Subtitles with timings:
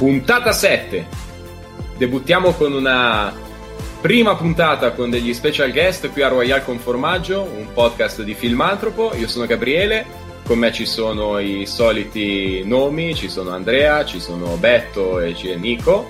[0.00, 1.06] Puntata 7.
[1.98, 3.34] Debuttiamo con una
[4.00, 9.14] prima puntata con degli special guest qui a Royal con Formaggio, un podcast di Filmantropo.
[9.16, 10.06] Io sono Gabriele,
[10.46, 15.56] con me ci sono i soliti nomi, ci sono Andrea, ci sono Betto e c'è
[15.56, 16.08] Nico.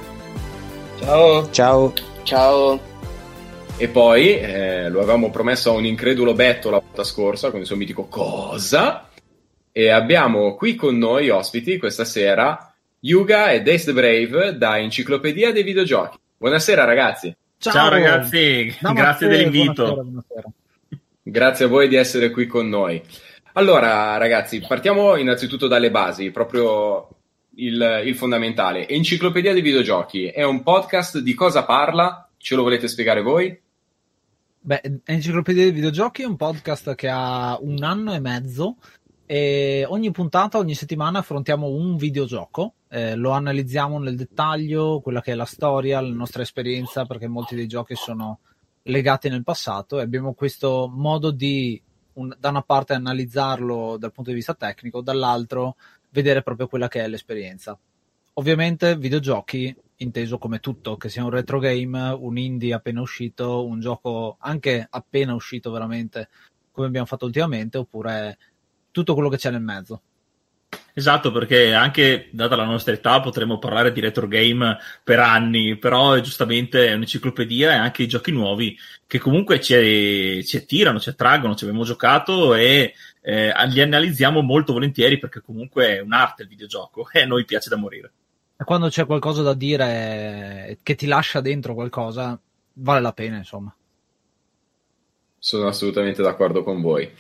[1.00, 1.50] Ciao.
[1.50, 1.92] Ciao.
[2.22, 2.80] Ciao.
[3.76, 7.66] E poi eh, lo avevamo promesso a un incredulo Betto la volta scorsa con il
[7.66, 9.08] suo mitico Cosa.
[9.72, 12.69] E abbiamo qui con noi ospiti questa sera
[13.02, 16.18] Yuga e Dace the Brave da Enciclopedia dei Videogiochi.
[16.36, 17.34] Buonasera ragazzi.
[17.56, 19.84] Ciao, Ciao ragazzi, no, grazie dell'invito.
[19.84, 20.52] Buonasera, buonasera.
[21.22, 23.02] Grazie a voi di essere qui con noi.
[23.54, 27.08] Allora ragazzi, partiamo innanzitutto dalle basi, proprio
[27.54, 28.86] il, il fondamentale.
[28.86, 32.28] Enciclopedia dei Videogiochi è un podcast di cosa parla?
[32.36, 33.58] Ce lo volete spiegare voi?
[34.60, 38.76] Beh, Enciclopedia dei Videogiochi è un podcast che ha un anno e mezzo
[39.30, 45.30] e ogni puntata, ogni settimana affrontiamo un videogioco, eh, lo analizziamo nel dettaglio, quella che
[45.30, 48.40] è la storia, la nostra esperienza, perché molti dei giochi sono
[48.82, 51.80] legati nel passato e abbiamo questo modo di,
[52.14, 55.76] un, da una parte, analizzarlo dal punto di vista tecnico, dall'altro
[56.08, 57.78] vedere proprio quella che è l'esperienza.
[58.32, 63.78] Ovviamente videogiochi inteso come tutto, che sia un retro game, un indie appena uscito, un
[63.78, 66.30] gioco anche appena uscito veramente,
[66.72, 68.36] come abbiamo fatto ultimamente, oppure
[68.90, 70.02] tutto quello che c'è nel mezzo.
[70.92, 76.18] Esatto, perché anche data la nostra età potremmo parlare di retro game per anni, però
[76.18, 81.54] giustamente è un'enciclopedia e anche i giochi nuovi che comunque ci, ci attirano, ci attraggono,
[81.54, 87.08] ci abbiamo giocato e eh, li analizziamo molto volentieri perché comunque è un'arte il videogioco
[87.12, 88.12] e a noi piace da morire.
[88.56, 92.38] E quando c'è qualcosa da dire che ti lascia dentro qualcosa,
[92.74, 93.74] vale la pena, insomma.
[95.38, 97.10] Sono assolutamente d'accordo con voi.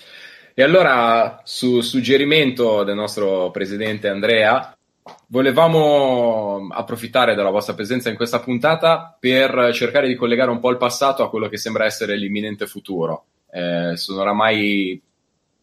[0.54, 4.76] E allora, su suggerimento del nostro presidente Andrea,
[5.28, 10.76] volevamo approfittare della vostra presenza in questa puntata per cercare di collegare un po' il
[10.76, 13.24] passato a quello che sembra essere l'imminente futuro.
[13.50, 15.00] Eh, sono oramai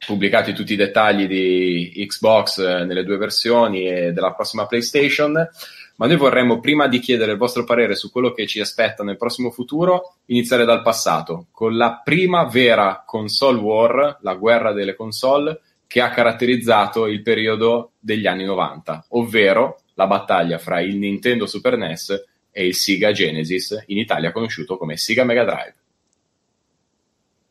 [0.06, 5.50] pubblicati tutti i dettagli di Xbox eh, nelle due versioni e della prossima PlayStation
[5.98, 9.18] ma noi vorremmo, prima di chiedere il vostro parere su quello che ci aspetta nel
[9.18, 15.62] prossimo futuro, iniziare dal passato, con la prima vera console war, la guerra delle console,
[15.88, 21.78] che ha caratterizzato il periodo degli anni 90, ovvero la battaglia fra il Nintendo Super
[21.78, 25.76] NES e il Sega Genesis, in Italia conosciuto come Sega Mega Drive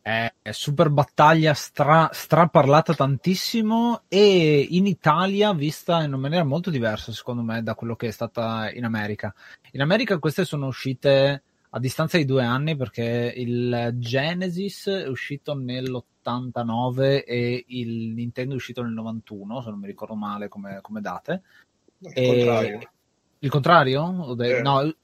[0.06, 6.70] è super battaglia stra, stra parlata tantissimo e in Italia vista in una maniera molto
[6.70, 9.34] diversa secondo me da quello che è stata in America.
[9.72, 15.56] In America queste sono uscite a distanza di due anni perché il Genesis è uscito
[15.56, 21.00] nell'89 e il Nintendo è uscito nel 91 se non mi ricordo male come, come
[21.00, 21.42] date.
[21.98, 22.78] Il contrario.
[23.40, 24.36] Il contrario?
[24.38, 24.62] Eh.
[24.62, 24.94] No,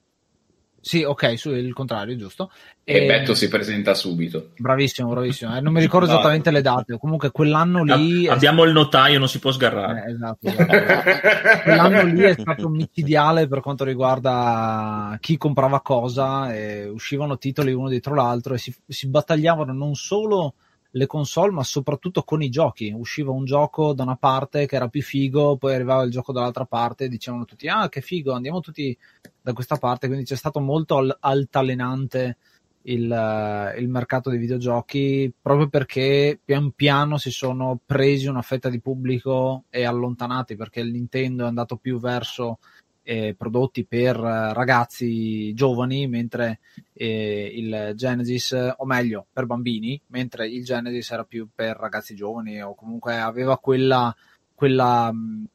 [0.82, 2.50] sì, ok, su, il contrario, giusto.
[2.82, 4.50] E, e Betto si presenta subito.
[4.56, 5.56] Bravissimo, bravissimo.
[5.56, 6.98] Eh, non mi ricordo esattamente le date.
[6.98, 8.26] Comunque quell'anno lì.
[8.26, 8.66] Abbiamo è...
[8.66, 10.06] il notaio, non si può sgarrare.
[10.06, 11.62] Eh, esatto, esatto.
[11.62, 16.52] quell'anno lì è stato micidiale per quanto riguarda chi comprava cosa.
[16.52, 20.54] E uscivano titoli uno dietro l'altro e si, si battagliavano non solo
[20.92, 22.92] le console, ma soprattutto con i giochi.
[22.94, 26.64] Usciva un gioco da una parte che era più figo, poi arrivava il gioco dall'altra
[26.64, 28.96] parte e dicevano tutti: Ah, che figo, andiamo tutti
[29.40, 30.06] da questa parte.
[30.06, 32.36] Quindi c'è stato molto al- altalenante
[32.84, 38.68] il, uh, il, mercato dei videogiochi proprio perché pian piano si sono presi una fetta
[38.68, 42.58] di pubblico e allontanati perché il Nintendo è andato più verso
[43.02, 46.60] eh, prodotti per eh, ragazzi giovani, mentre
[46.92, 52.62] eh, il Genesis, o meglio, per bambini, mentre il Genesis era più per ragazzi giovani
[52.62, 54.14] o comunque aveva quella,
[54.54, 55.46] quella mh,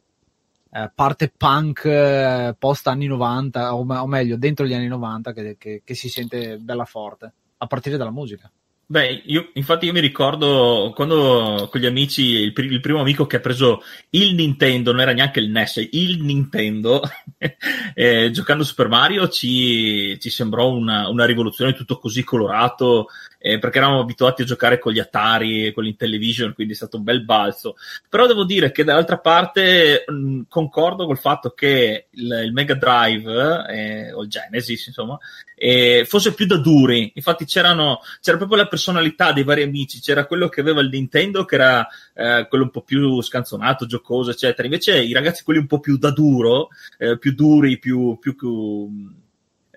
[0.71, 5.55] eh, parte punk eh, post anni 90, o, o, meglio, dentro gli anni 90 che,
[5.57, 8.51] che, che si sente bella forte, a partire dalla musica.
[8.89, 13.35] Beh, io, infatti io mi ricordo quando con gli amici, il, il, primo amico che
[13.35, 13.81] ha preso
[14.11, 17.01] il Nintendo, non era neanche il NES, il Nintendo,
[17.93, 23.07] eh, giocando Super Mario ci, ci sembrò una, una, rivoluzione tutto così colorato,
[23.37, 26.97] eh, perché eravamo abituati a giocare con gli Atari e con l'Intellivision, quindi è stato
[26.97, 27.75] un bel balzo.
[28.09, 33.65] Però devo dire che dall'altra parte mh, concordo col fatto che il, il Mega Drive,
[33.69, 35.17] eh, o il Genesis, insomma,
[35.55, 37.11] eh, fosse più da duri.
[37.15, 37.73] Infatti c'era
[38.21, 42.45] proprio la personalità dei vari amici, c'era quello che aveva il Nintendo che era eh,
[42.47, 44.67] quello un po' più scanzonato, giocoso, eccetera.
[44.67, 49.25] Invece i ragazzi quelli un po' più da duro, eh, più duri, più, più, più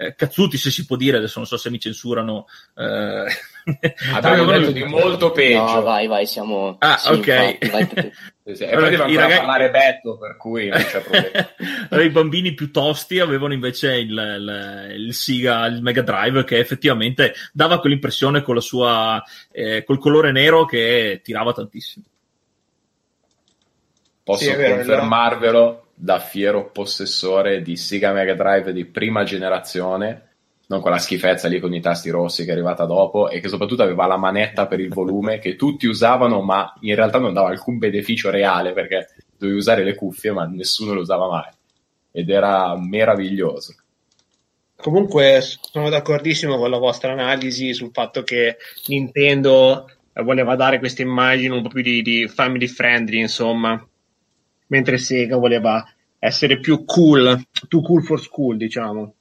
[0.00, 2.46] eh, cazzuti se si può dire, adesso non so se mi censurano.
[2.74, 3.26] Eh.
[4.14, 5.74] Abbiamo detto di molto peggio.
[5.74, 6.76] No, vai, vai, siamo...
[6.78, 7.58] Ah, sì, ok.
[7.60, 8.12] Infatti, vai
[8.44, 8.64] sì, sì.
[8.64, 9.36] E poi ragazzi...
[9.36, 11.50] parlare Betto, per cui non c'è problema.
[11.90, 16.56] allora, I bambini più tosti avevano invece il, il, il, Siga, il Mega Drive, che
[16.56, 22.06] effettivamente dava quell'impressione con la sua, eh, col colore nero che tirava tantissimo.
[24.22, 30.28] Posso sì, vero, confermarvelo da fiero possessore di Sega Mega Drive di prima generazione,
[30.68, 33.82] non quella schifezza lì con i tasti rossi che è arrivata dopo e che soprattutto
[33.82, 37.76] aveva la manetta per il volume che tutti usavano ma in realtà non dava alcun
[37.76, 41.50] beneficio reale perché dovevi usare le cuffie ma nessuno le usava mai
[42.12, 43.74] ed era meraviglioso.
[44.76, 48.56] Comunque sono d'accordissimo con la vostra analisi sul fatto che
[48.86, 49.86] Nintendo
[50.22, 53.86] voleva dare questa immagine un po' più di, di family friendly, insomma,
[54.70, 55.84] mentre Sega voleva
[56.18, 59.14] essere più cool, too cool for school, diciamo.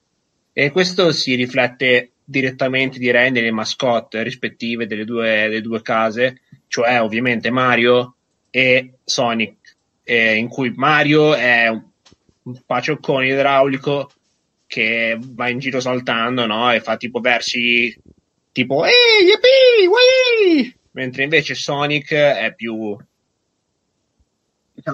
[0.54, 7.02] E questo si riflette direttamente, direi, nelle mascotte rispettive delle due, delle due case, cioè
[7.02, 8.16] ovviamente Mario
[8.50, 11.84] e Sonic, eh, in cui Mario è un,
[12.66, 14.10] pacioccone idraulico
[14.66, 16.72] che va in giro saltando, no?
[16.72, 17.96] E fa tipo versi
[18.52, 22.98] tipo ehi, yippee, mentre invece Sonic è più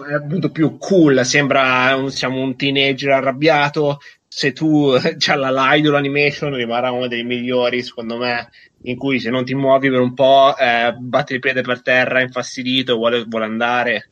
[0.03, 3.99] è appunto più cool, sembra un, siamo un teenager arrabbiato.
[4.27, 8.49] Se tu c'ha la Lidl animation rimarrà uno dei migliori, secondo me,
[8.83, 12.21] in cui se non ti muovi per un po', eh, batti il piede per terra,
[12.21, 14.09] infastidito, vuole, vuole andare.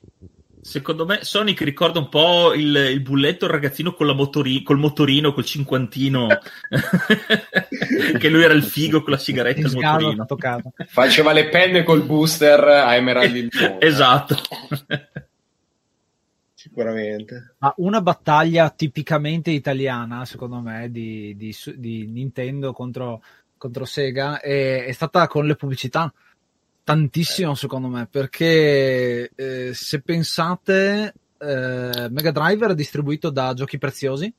[0.63, 4.77] Secondo me Sonic ricorda un po' il, il bulletto, il ragazzino con la motori, col
[4.77, 6.27] motorino, col cinquantino,
[8.18, 10.25] che lui era il figo con la sigaretta e il motorino.
[10.88, 13.50] Faceva le penne col booster a Emerald
[13.80, 14.38] esatto
[16.73, 17.53] sicuramente.
[17.59, 23.21] Ma una battaglia tipicamente italiana, secondo me, di, di, di Nintendo contro,
[23.57, 26.11] contro Sega è, è, stata con le pubblicità.
[26.83, 27.55] Tantissimo, eh.
[27.55, 34.25] secondo me, perché eh, se pensate, eh, Mega Drive era distribuito da Giochi Preziosi.
[34.25, 34.33] E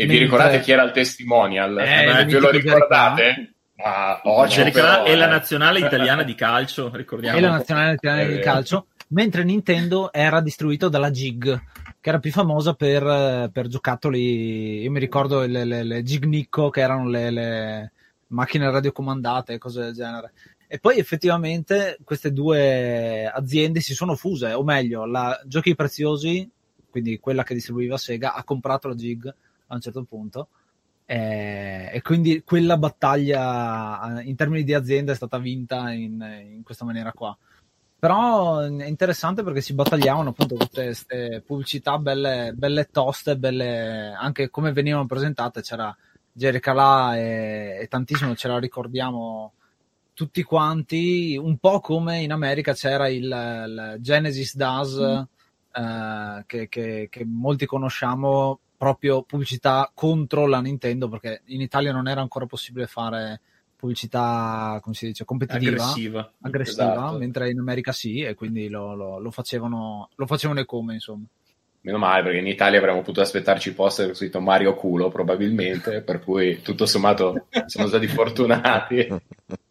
[0.00, 0.16] mentre...
[0.18, 1.78] vi ricordate chi era il testimonial?
[1.78, 3.50] Eh, ve lo ricordate?
[3.78, 7.36] Ah, oggi no, però, è la nazionale italiana di calcio, ricordiamo.
[7.36, 11.62] È la nazionale italiana di calcio mentre Nintendo era distribuito dalla Jig,
[12.00, 16.70] che era più famosa per, per giocattoli, io mi ricordo le, le, le Jig Nicco,
[16.70, 17.92] che erano le, le
[18.28, 20.32] macchine radiocomandate e cose del genere.
[20.68, 26.48] E poi effettivamente queste due aziende si sono fuse, o meglio, la Giochi Preziosi,
[26.90, 29.26] quindi quella che distribuiva Sega, ha comprato la Jig
[29.68, 30.48] a un certo punto.
[31.08, 36.20] E, e quindi quella battaglia in termini di azienda è stata vinta in,
[36.50, 37.36] in questa maniera qua
[37.98, 44.50] però è interessante perché si battagliavano appunto tutte queste pubblicità belle, belle toste, belle anche
[44.50, 45.62] come venivano presentate.
[45.62, 45.96] C'era
[46.32, 49.52] Jerry Calà e, e tantissimo, ce la ricordiamo
[50.12, 55.82] tutti quanti, un po' come in America c'era il, il Genesis DAS mm.
[55.82, 62.08] eh, che, che, che molti conosciamo, proprio pubblicità contro la Nintendo perché in Italia non
[62.08, 63.40] era ancora possibile fare
[63.86, 67.18] pubblicità, come si dice, competitiva, aggressiva, aggressiva esatto.
[67.18, 71.24] mentre in America sì, e quindi lo, lo, lo, facevano, lo facevano come, insomma.
[71.82, 76.20] Meno male, perché in Italia avremmo potuto aspettarci poster con scritto Mario culo, probabilmente, per
[76.20, 79.06] cui tutto sommato siamo stati fortunati.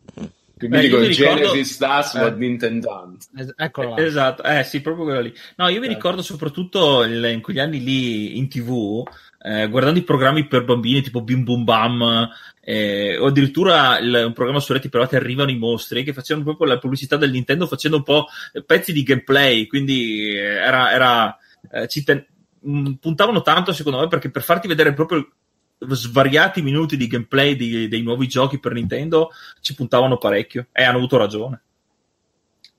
[0.58, 1.42] Quindi Beh, dico il ricordo...
[1.42, 2.32] Genesis Stars eh.
[2.32, 5.34] Nintendo es- Eccolo Esatto, eh sì, proprio quello lì.
[5.58, 5.90] No, io mi eh.
[5.90, 9.04] ricordo soprattutto il, in quegli anni lì in tv,
[9.46, 12.30] eh, guardando i programmi per bambini tipo Bim Bum Bam,
[12.62, 16.68] eh, o addirittura il, un programma su reti private arrivano i mostri che facevano proprio
[16.68, 18.26] la pubblicità del Nintendo facendo un po'
[18.66, 21.38] pezzi di gameplay quindi eh, era, era
[21.72, 22.26] eh, ten-
[22.68, 25.30] mm, puntavano tanto secondo me perché per farti vedere proprio
[25.78, 29.30] svariati minuti di gameplay di, dei nuovi giochi per Nintendo
[29.62, 31.62] ci puntavano parecchio e hanno avuto ragione.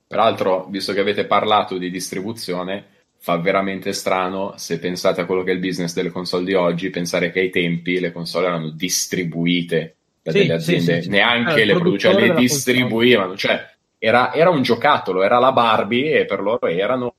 [0.05, 2.96] Peraltro visto che avete parlato di distribuzione
[3.27, 6.89] fa veramente strano se pensate a quello che è il business delle console di oggi,
[6.89, 11.65] pensare che ai tempi le console erano distribuite da sì, delle aziende, sì, sì, neanche
[11.65, 16.67] le producevano, le distribuivano, cioè era, era, un giocattolo, era la Barbie e per loro
[16.67, 17.15] erano,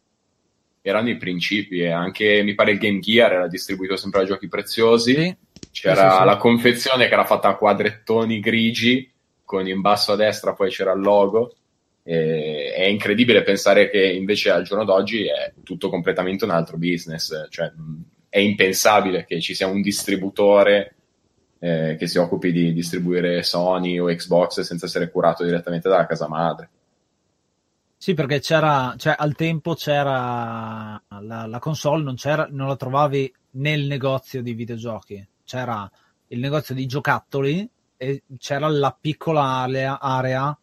[0.81, 4.49] erano i principi e anche mi pare il Game Gear era distribuito sempre a giochi
[4.49, 5.37] preziosi,
[5.73, 9.13] c'era la confezione che era fatta a quadrettoni grigi
[9.45, 11.53] con in basso a destra poi c'era il logo
[12.11, 17.49] eh, è incredibile pensare che invece al giorno d'oggi è tutto completamente un altro business,
[17.51, 17.71] cioè
[18.31, 20.95] è impensabile che ci sia un distributore
[21.59, 26.29] eh, che si occupi di distribuire Sony o Xbox senza essere curato direttamente dalla casa
[26.29, 26.71] madre.
[27.99, 33.31] Sì, perché c'era, cioè al tempo c'era la, la console, non, c'era, non la trovavi
[33.53, 35.91] nel negozio di videogiochi, c'era
[36.29, 39.67] il negozio di giocattoli e c'era la piccola
[39.99, 40.59] area,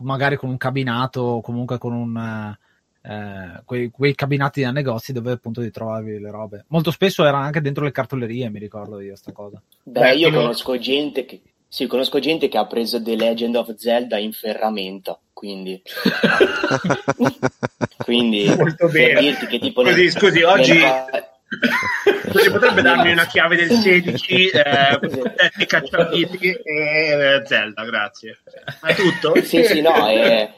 [0.00, 2.56] magari con un cabinato o comunque con un...
[3.02, 6.64] Eh, quei, quei, cabinati da negozi dove appunto ti trovavi le robe.
[6.68, 9.60] Molto spesso era anche dentro le cartolerie, mi ricordo io sta cosa.
[9.84, 11.40] Beh, io conosco gente che
[11.72, 15.80] sì, conosco gente che ha preso The Legend of Zelda in ferramenta, quindi...
[18.04, 19.20] quindi Molto bene.
[19.20, 19.84] dirti che tipo...
[19.84, 20.76] Così, nel- scusi, oggi...
[20.76, 21.28] nel-
[22.30, 24.98] Così potrebbe darmi una chiave del 16, eh,
[25.36, 28.38] tetti cacciaviti e eh, Zelda, grazie.
[28.80, 29.34] Ma è tutto?
[29.42, 30.52] Sì, sì, no, è...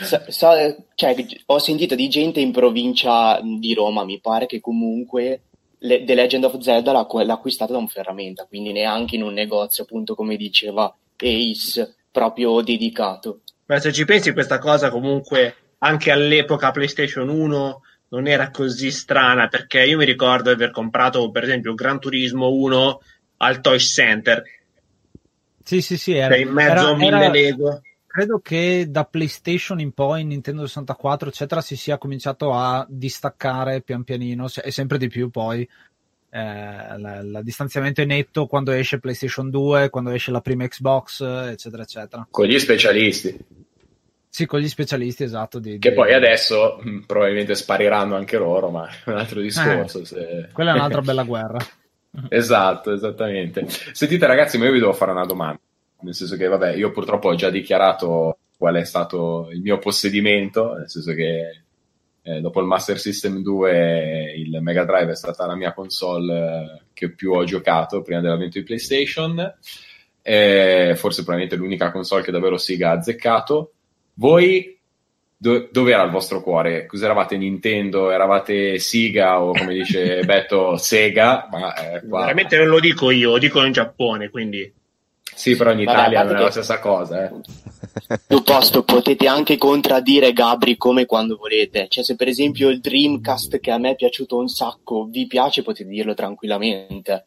[0.00, 1.16] so- so- cioè,
[1.46, 5.42] ho sentito di gente in provincia di Roma, mi pare che comunque
[5.78, 9.32] le- The Legend of Zelda l'ha, l'ha acquistata da un ferramenta, quindi neanche in un
[9.32, 13.40] negozio, appunto, come diceva Ace, proprio dedicato.
[13.66, 17.80] Ma se ci pensi questa cosa comunque anche all'epoca PlayStation 1
[18.10, 22.50] non era così strana perché io mi ricordo di aver comprato per esempio Gran Turismo
[22.50, 23.00] 1
[23.38, 24.42] al Toy Center
[25.62, 29.04] Sì, sì, sì, era, cioè in mezzo era- a mille era- Lego credo che da
[29.04, 34.98] PlayStation in poi, Nintendo 64, eccetera, si sia cominciato a distaccare pian pianino, e sempre
[34.98, 35.68] di più poi.
[36.30, 41.22] eh, la- il distanziamento è netto quando esce PlayStation 2, quando esce la prima Xbox,
[41.22, 42.26] eccetera, eccetera.
[42.30, 43.34] Con gli specialisti,
[44.38, 45.58] Sì, con gli specialisti, esatto.
[45.58, 50.04] Di, che di- poi adesso mh, probabilmente spariranno anche loro, ma è un altro discorso.
[50.04, 51.58] se- Quella è un'altra bella guerra.
[52.28, 53.66] Esatto, esattamente.
[53.68, 55.58] Sentite ragazzi, ma io vi devo fare una domanda,
[56.02, 60.74] nel senso che vabbè, io purtroppo ho già dichiarato qual è stato il mio possedimento,
[60.74, 61.62] nel senso che
[62.22, 66.82] eh, dopo il Master System 2 il Mega Drive è stata la mia console eh,
[66.92, 69.54] che più ho giocato prima dell'avvento di PlayStation,
[70.22, 73.72] Eh, forse probabilmente l'unica console che davvero Sega ha azzeccato.
[74.18, 74.76] Voi
[75.36, 76.86] do- dove era il vostro cuore?
[76.86, 78.10] Cos'eravate Nintendo?
[78.10, 81.48] Eravate Sega o come dice Beto Sega?
[81.50, 84.72] Ma eh, qua- veramente non lo dico io lo dico in Giappone quindi
[85.34, 87.28] Sì, però in Vabbè, Italia a non è la stessa cosa.
[87.28, 87.30] Eh.
[88.26, 91.86] Piuttosto potete anche contraddire Gabri come quando volete.
[91.88, 95.62] Cioè, se per esempio il Dreamcast che a me è piaciuto un sacco vi piace,
[95.62, 97.26] potete dirlo tranquillamente.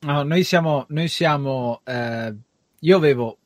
[0.00, 2.34] No, noi siamo, noi siamo eh,
[2.80, 3.38] io avevo,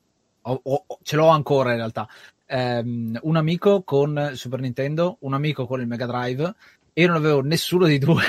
[0.51, 2.07] ho- ho- ce l'ho ancora in realtà,
[2.45, 6.53] ehm, un amico con Super Nintendo, un amico con il Mega Drive,
[6.93, 8.23] e io non avevo nessuno dei due,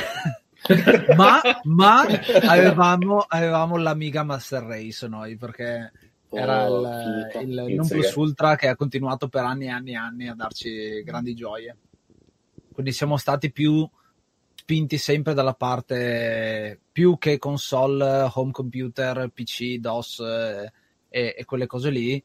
[1.16, 2.04] ma, ma
[2.48, 5.92] avevamo, avevamo l'Amiga Master Race noi, perché
[6.30, 6.82] era Oh,
[7.40, 10.34] il, il non plus ultra che ha continuato per anni e anni e anni a
[10.34, 11.76] darci grandi gioie.
[12.72, 13.88] Quindi siamo stati più
[14.54, 20.72] spinti sempre dalla parte più che console, home computer, PC, DOS eh,
[21.08, 22.22] e, e quelle cose lì.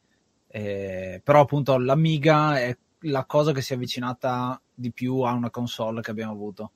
[0.48, 5.50] Eh, però appunto l'Amiga è la cosa che si è avvicinata di più a una
[5.50, 6.70] console che abbiamo avuto.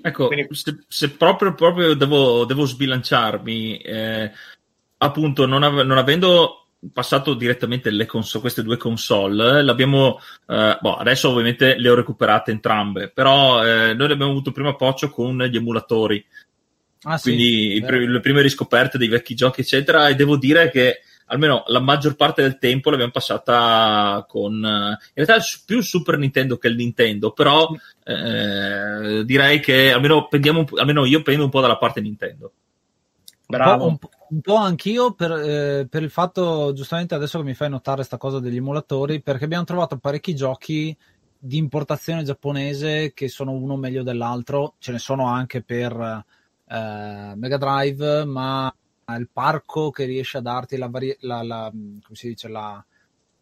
[0.00, 4.30] Ecco, Quindi- se, se proprio, proprio devo, devo sbilanciarmi, eh,
[4.98, 10.96] appunto, non, ave- non avendo passato direttamente le console, queste due console, l'abbiamo, eh, boh,
[10.96, 15.56] adesso ovviamente le ho recuperate entrambe, però eh, noi abbiamo avuto prima approccio con gli
[15.56, 16.24] emulatori,
[17.02, 21.00] Ah, sì, quindi pri- le prime riscoperte dei vecchi giochi, eccetera, e devo dire che
[21.26, 26.18] almeno la maggior parte del tempo l'abbiamo passata con eh, in realtà più il Super
[26.18, 27.68] Nintendo che il Nintendo, però
[28.04, 32.52] eh, direi che almeno, pendiamo almeno io pendo un po' dalla parte Nintendo.
[33.46, 37.54] Po', un po'- un po' anch'io per, eh, per il fatto, giustamente adesso che mi
[37.54, 40.96] fai notare questa cosa degli emulatori, perché abbiamo trovato parecchi giochi
[41.38, 46.24] di importazione giapponese che sono uno meglio dell'altro, ce ne sono anche per
[46.68, 48.74] eh, Mega Drive, ma
[49.14, 52.84] il parco che riesce a darti la, vari- la- la- come si dice, la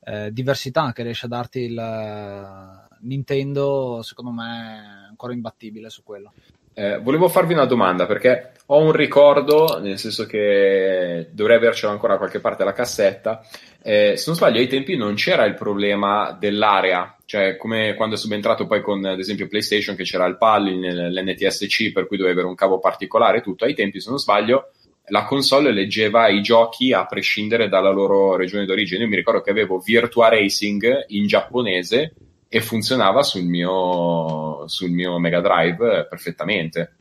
[0.05, 6.03] eh, diversità che riesce a darti il eh, Nintendo, secondo me è ancora imbattibile su
[6.03, 6.33] quello.
[6.77, 12.15] Eh, volevo farvi una domanda perché ho un ricordo, nel senso che dovrei avercelo ancora
[12.15, 13.47] da qualche parte la cassetta.
[13.81, 18.19] Eh, se non sbaglio, ai tempi non c'era il problema dell'area, cioè come quando è
[18.19, 22.49] subentrato poi con ad esempio PlayStation che c'era il PAL, l'NTSC, per cui dovevi avere
[22.49, 23.65] un cavo particolare, e tutto.
[23.65, 24.73] Ai tempi, se non sbaglio,
[25.09, 29.03] la console leggeva i giochi a prescindere dalla loro regione d'origine.
[29.03, 32.15] Io mi ricordo che avevo Virtua Racing in giapponese
[32.49, 36.97] e funzionava sul mio, sul mio Mega Drive perfettamente.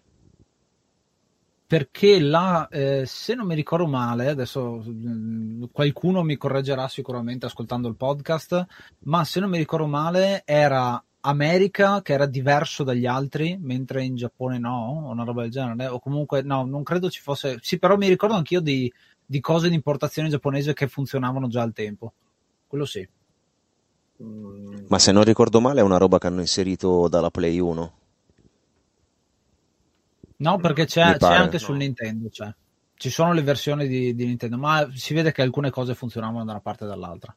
[1.73, 7.87] perché là, eh, se non mi ricordo male, adesso mm, qualcuno mi correggerà sicuramente ascoltando
[7.87, 8.63] il podcast,
[9.05, 14.15] ma se non mi ricordo male era America che era diverso dagli altri, mentre in
[14.15, 17.79] Giappone no, o una roba del genere, o comunque no, non credo ci fosse, sì,
[17.79, 18.91] però mi ricordo anch'io di,
[19.25, 22.13] di cose di importazione giapponese che funzionavano già al tempo,
[22.67, 23.07] quello sì.
[24.21, 27.93] Mm, Ma se non ricordo male è una roba che hanno inserito dalla Play 1.
[30.37, 31.83] No, perché c'è, c'è anche sul No.
[31.83, 32.53] Nintendo, c'è.
[32.95, 36.51] ci sono le versioni di, di, Nintendo, ma si vede che alcune cose funzionavano da
[36.51, 37.33] una parte e dall'altra.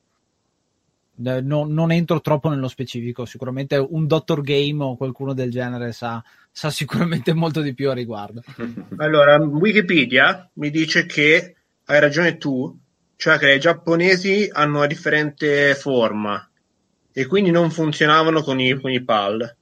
[1.18, 6.22] No, non entro troppo nello specifico, sicuramente un Dottor Game o qualcuno del genere sa,
[6.50, 8.42] sa sicuramente molto di più a riguardo.
[8.96, 11.54] Allora, Wikipedia mi dice che
[11.86, 12.76] hai ragione tu,
[13.16, 16.46] cioè che i giapponesi hanno una differente forma
[17.12, 19.56] e quindi non funzionavano con i, con i PAL.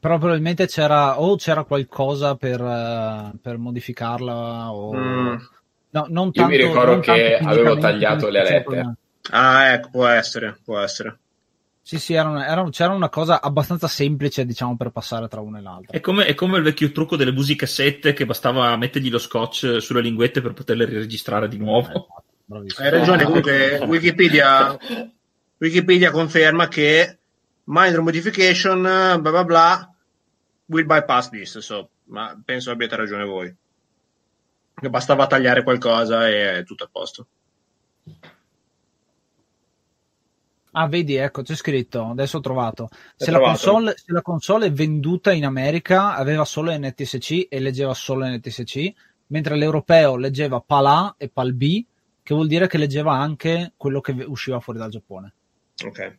[0.00, 4.94] Però probabilmente c'era o c'era qualcosa per, uh, per modificarla o...
[4.94, 5.36] Mm.
[5.90, 8.96] No, non tanto, Io mi ricordo che avevo tagliato le alette.
[9.30, 11.18] Ah, ecco, può essere, può essere.
[11.82, 15.58] Sì, sì, era una, era, c'era una cosa abbastanza semplice, diciamo, per passare tra una
[15.58, 15.96] e l'altra.
[15.96, 20.02] È come, è come il vecchio trucco delle musicassette che bastava mettergli lo scotch sulle
[20.02, 22.08] linguette per poterle riregistrare di nuovo.
[22.50, 24.76] Eh, Hai ragione, comunque Wikipedia
[25.58, 27.18] Wikipedia conferma che
[27.64, 29.94] minor modification, bla bla bla,
[30.66, 33.54] will bypass this, so, ma penso abbiate ragione voi.
[34.74, 37.26] Che bastava tagliare qualcosa e è tutto a posto.
[40.80, 42.88] Ah, vedi, ecco, c'è scritto, adesso ho trovato.
[43.16, 47.94] Se la, console, se la, console, è venduta in America aveva solo NTSC e leggeva
[47.94, 48.92] solo NTSC,
[49.26, 51.84] mentre l'europeo leggeva PAL-A e PAL-B,
[52.22, 55.34] che vuol dire che leggeva anche quello che usciva fuori dal Giappone.
[55.84, 56.16] Ok.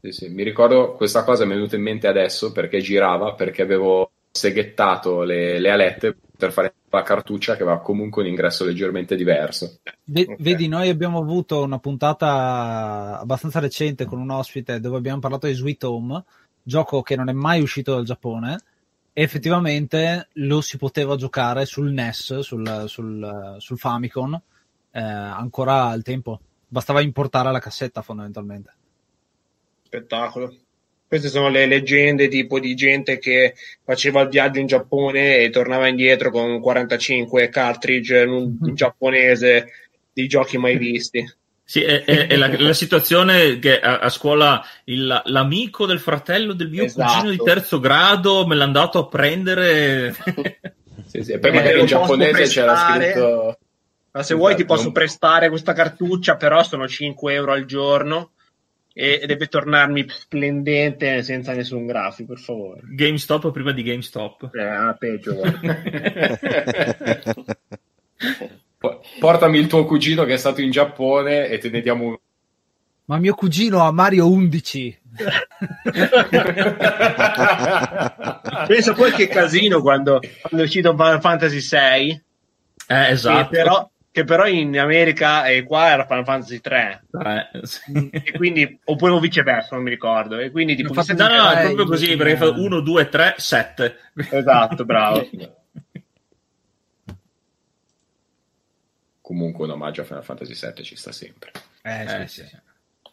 [0.00, 0.28] Sì, sì.
[0.30, 5.22] Mi ricordo questa cosa mi è venuta in mente adesso perché girava, perché avevo seghettato
[5.22, 9.80] le, le alette per fare la cartuccia che aveva comunque un ingresso leggermente diverso.
[10.04, 10.36] V- okay.
[10.38, 15.52] Vedi, noi abbiamo avuto una puntata abbastanza recente con un ospite dove abbiamo parlato di
[15.52, 16.24] Sweet Home,
[16.62, 18.58] gioco che non è mai uscito dal Giappone
[19.12, 24.40] e effettivamente lo si poteva giocare sul NES, sul, sul, sul Famicom,
[24.90, 28.74] eh, ancora al tempo bastava importare la cassetta fondamentalmente.
[29.84, 30.54] Spettacolo.
[31.18, 35.88] Queste sono le leggende tipo di gente che faceva il viaggio in Giappone e tornava
[35.88, 39.72] indietro con 45 cartridge in, in giapponese
[40.12, 41.26] di giochi mai visti.
[41.64, 46.52] Sì, è, è, è la, la, situazione che a, a scuola il, l'amico del fratello
[46.52, 47.12] del mio esatto.
[47.12, 50.14] cugino di terzo grado me l'ha andato a prendere.
[51.08, 53.58] sì, sì, poi magari in giapponese c'era scritto
[54.12, 54.74] ma se vuoi ti esatto.
[54.74, 58.32] posso prestare questa cartuccia, però sono 5 euro al giorno
[58.98, 62.80] e deve tornarmi splendente senza nessun grafico, per favore.
[62.82, 64.48] GameStop prima di GameStop.
[64.54, 65.38] Eh, ah, peggio.
[69.20, 72.16] Portami il tuo cugino che è stato in Giappone e te ne diamo un
[73.08, 75.00] ma mio cugino ha Mario 11.
[78.66, 82.24] Penso poi che casino quando, quando è uscito Final Fantasy 6.
[82.88, 83.48] Eh, esatto.
[83.48, 88.08] Però, che però in America e qua era Final Fantasy 3 eh, sì.
[88.10, 90.38] e quindi oppure viceversa non mi ricordo.
[90.38, 93.96] E quindi tipo, no, no, no, è proprio così perché fa 1, 2, 3, 7
[94.30, 95.28] esatto, bravo.
[99.20, 101.52] Comunque un omaggio a Final Fantasy 7 ci sta sempre.
[101.82, 102.56] Eh, eh, sì, sì.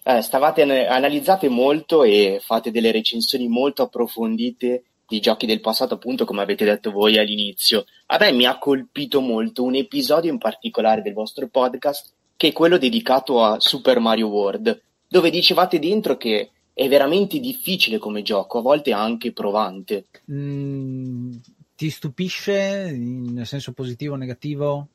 [0.04, 6.26] Eh, stavate analizzate molto e fate delle recensioni molto approfondite di giochi del passato, appunto,
[6.26, 7.86] come avete detto voi all'inizio.
[8.08, 12.52] A me mi ha colpito molto un episodio in particolare del vostro podcast, che è
[12.52, 18.60] quello dedicato a Super Mario World, dove dicevate dentro che è veramente difficile come gioco,
[18.60, 20.06] a volte anche provante.
[20.32, 21.34] Mm,
[21.76, 24.88] ti stupisce nel senso positivo o negativo?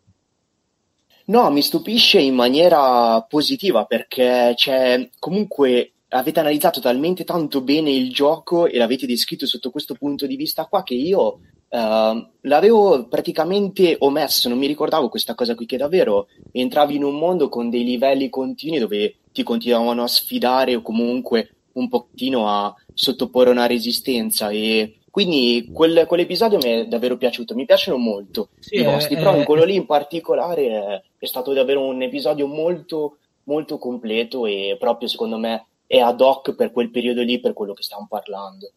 [1.26, 8.12] No, mi stupisce in maniera positiva perché c'è comunque avete analizzato talmente tanto bene il
[8.12, 13.96] gioco e l'avete descritto sotto questo punto di vista qua che io uh, l'avevo praticamente
[13.98, 17.84] omesso, non mi ricordavo questa cosa qui che davvero entravi in un mondo con dei
[17.84, 24.48] livelli continui dove ti continuavano a sfidare o comunque un pochettino a sottoporre una resistenza
[24.48, 29.18] e quindi quel, quell'episodio mi è davvero piaciuto, mi piacciono molto sì, i vostri, eh,
[29.18, 34.44] però in quello lì in particolare è, è stato davvero un episodio molto molto completo
[34.44, 38.06] e proprio secondo me è ad hoc per quel periodo lì, per quello che stiamo
[38.08, 38.70] parlando.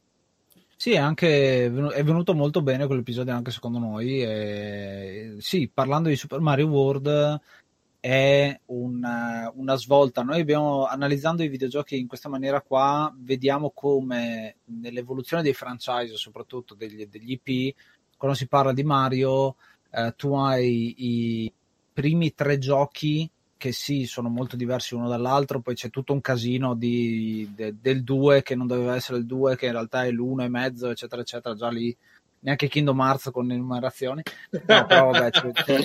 [0.77, 4.23] Sì, anche, è venuto molto bene quell'episodio anche secondo noi.
[4.23, 7.39] E, sì, parlando di Super Mario World
[7.99, 10.23] è una, una, svolta.
[10.23, 16.73] Noi abbiamo, analizzando i videogiochi in questa maniera qua, vediamo come nell'evoluzione dei franchise, soprattutto
[16.73, 17.75] degli, degli IP,
[18.17, 19.57] quando si parla di Mario,
[19.91, 21.53] eh, tu hai i
[21.93, 23.29] primi tre giochi
[23.61, 28.03] che sì, sono molto diversi uno dall'altro, poi c'è tutto un casino di, de, del
[28.03, 31.21] 2 che non doveva essere il 2, che in realtà è l'1 e mezzo, eccetera,
[31.21, 31.95] eccetera, già lì
[32.39, 34.23] neanche Kingdom Hearts con le numerazioni.
[34.49, 35.79] No, però vabbè, c'è, c'è,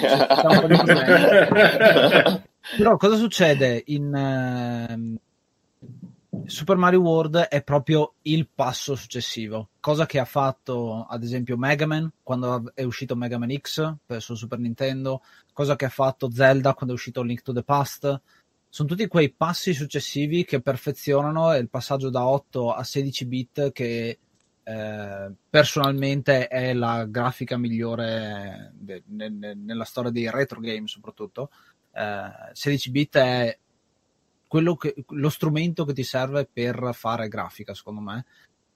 [0.85, 2.43] c'è,
[2.79, 5.19] però cosa succede in...
[6.47, 11.87] Super Mario World è proprio il passo successivo, cosa che ha fatto ad esempio Mega
[11.87, 16.31] Man quando è uscito Mega Man X per su Super Nintendo, cosa che ha fatto
[16.31, 18.21] Zelda quando è uscito Link to the Past.
[18.69, 24.19] Sono tutti quei passi successivi che perfezionano il passaggio da 8 a 16 bit che
[24.63, 31.51] eh, personalmente è la grafica migliore de- ne- nella storia dei retro game soprattutto.
[31.93, 33.59] Eh, 16 bit è
[34.49, 38.25] che, lo strumento che ti serve per fare grafica, secondo me,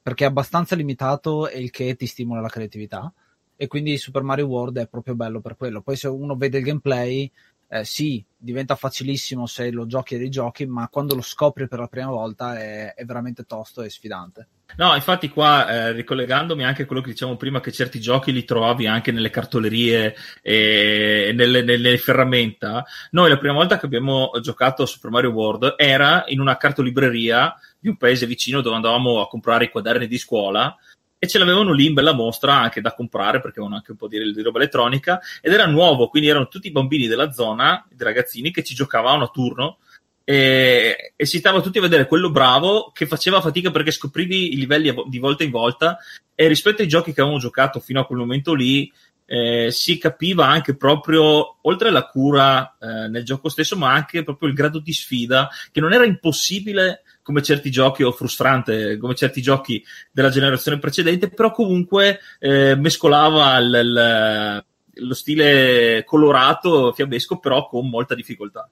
[0.02, 3.12] perché è abbastanza limitato e il che ti stimola la creatività.
[3.56, 5.82] E quindi Super Mario World è proprio bello per quello.
[5.82, 7.30] Poi se uno vede il gameplay,
[7.72, 11.86] eh, sì, diventa facilissimo se lo giochi e rigiochi, ma quando lo scopri per la
[11.86, 14.48] prima volta è, è veramente tosto e sfidante.
[14.76, 18.44] No, infatti qua eh, ricollegandomi anche a quello che dicevamo prima, che certi giochi li
[18.44, 24.82] trovavi anche nelle cartolerie e nelle, nelle ferramenta, noi la prima volta che abbiamo giocato
[24.82, 29.28] a Super Mario World era in una cartolibreria di un paese vicino dove andavamo a
[29.28, 30.76] comprare i quaderni di scuola
[31.22, 34.08] e ce l'avevano lì in bella mostra anche da comprare perché avevano anche un po'
[34.08, 37.94] di, di roba elettronica ed era nuovo, quindi erano tutti i bambini della zona, i
[38.02, 39.76] ragazzini che ci giocavano a turno
[40.24, 44.56] e, e, si stava tutti a vedere quello bravo che faceva fatica perché scoprivi i
[44.56, 45.98] livelli di volta in volta
[46.34, 48.90] e rispetto ai giochi che avevamo giocato fino a quel momento lì
[49.26, 54.48] eh, si capiva anche proprio, oltre alla cura eh, nel gioco stesso, ma anche proprio
[54.48, 59.40] il grado di sfida, che non era impossibile come certi giochi o frustrante come certi
[59.40, 64.64] giochi della generazione precedente, però comunque eh, mescolava il, il,
[65.06, 68.68] lo stile colorato, fiabesco, però con molta difficoltà.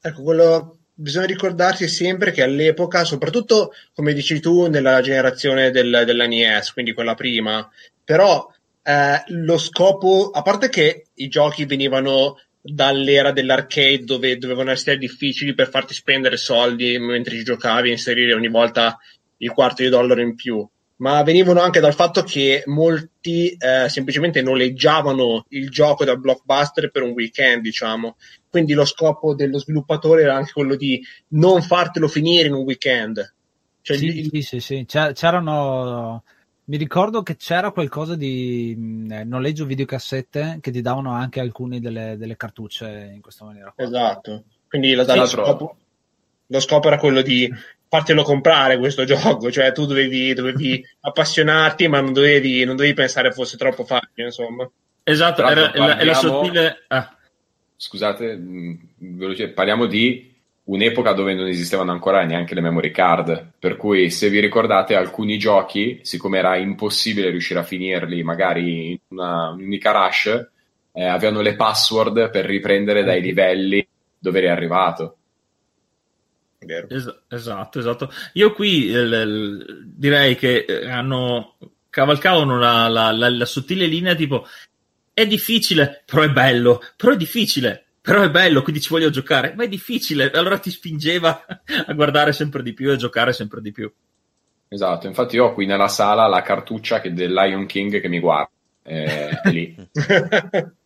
[0.00, 6.26] Ecco, quello bisogna ricordarsi sempre che all'epoca, soprattutto come dici tu, nella generazione del, della
[6.26, 7.68] NES, quindi quella prima,
[8.04, 8.48] però
[8.82, 15.54] eh, lo scopo, a parte che i giochi venivano dall'era dell'arcade dove dovevano essere difficili
[15.54, 18.98] per farti spendere soldi mentre ci giocavi e inserire ogni volta
[19.38, 24.42] il quarto di dollaro in più, ma venivano anche dal fatto che molti eh, semplicemente
[24.42, 28.16] noleggiavano il gioco dal blockbuster per un weekend, diciamo.
[28.48, 33.34] Quindi lo scopo dello sviluppatore era anche quello di non fartelo finire in un weekend.
[33.80, 34.28] Cioè, sì, il...
[34.30, 36.22] sì, sì, sì, c'erano
[36.64, 41.80] mi ricordo che c'era qualcosa di mm, eh, noleggio videocassette che ti davano anche alcune
[41.80, 43.72] delle, delle cartucce in questa maniera.
[43.74, 43.84] Qua.
[43.84, 44.44] Esatto.
[44.68, 45.76] Quindi lo, lo, scopo,
[46.46, 47.52] lo, scopo, era quello di
[47.88, 53.32] fartelo comprare questo gioco, cioè tu dovevi, dovevi appassionarti, ma non dovevi, non dovevi, pensare
[53.32, 54.70] fosse troppo facile, insomma.
[55.02, 56.00] Esatto, era, parliamo...
[56.00, 56.84] è la sottile...
[56.88, 57.14] Ah.
[57.74, 60.29] Scusate, mm, veloce, parliamo di
[60.64, 65.38] un'epoca dove non esistevano ancora neanche le memory card, per cui se vi ricordate alcuni
[65.38, 70.48] giochi, siccome era impossibile riuscire a finirli magari in una un'unica rush,
[70.92, 73.86] eh, avevano le password per riprendere dai livelli
[74.18, 75.16] dove eri arrivato.
[76.88, 78.10] Es- esatto, esatto.
[78.34, 81.56] Io qui l- l- direi che eh, hanno
[81.88, 84.46] cavalcavano la, la, la, la sottile linea tipo
[85.12, 89.54] è difficile, però è bello, però è difficile, però è bello, quindi ci voglio giocare,
[89.54, 91.44] ma è difficile, allora ti spingeva
[91.86, 93.92] a guardare sempre di più e a giocare sempre di più.
[94.68, 98.20] Esatto, infatti io ho qui nella sala la cartuccia che del Lion King che mi
[98.20, 98.50] guarda,
[98.82, 99.74] eh, è lì.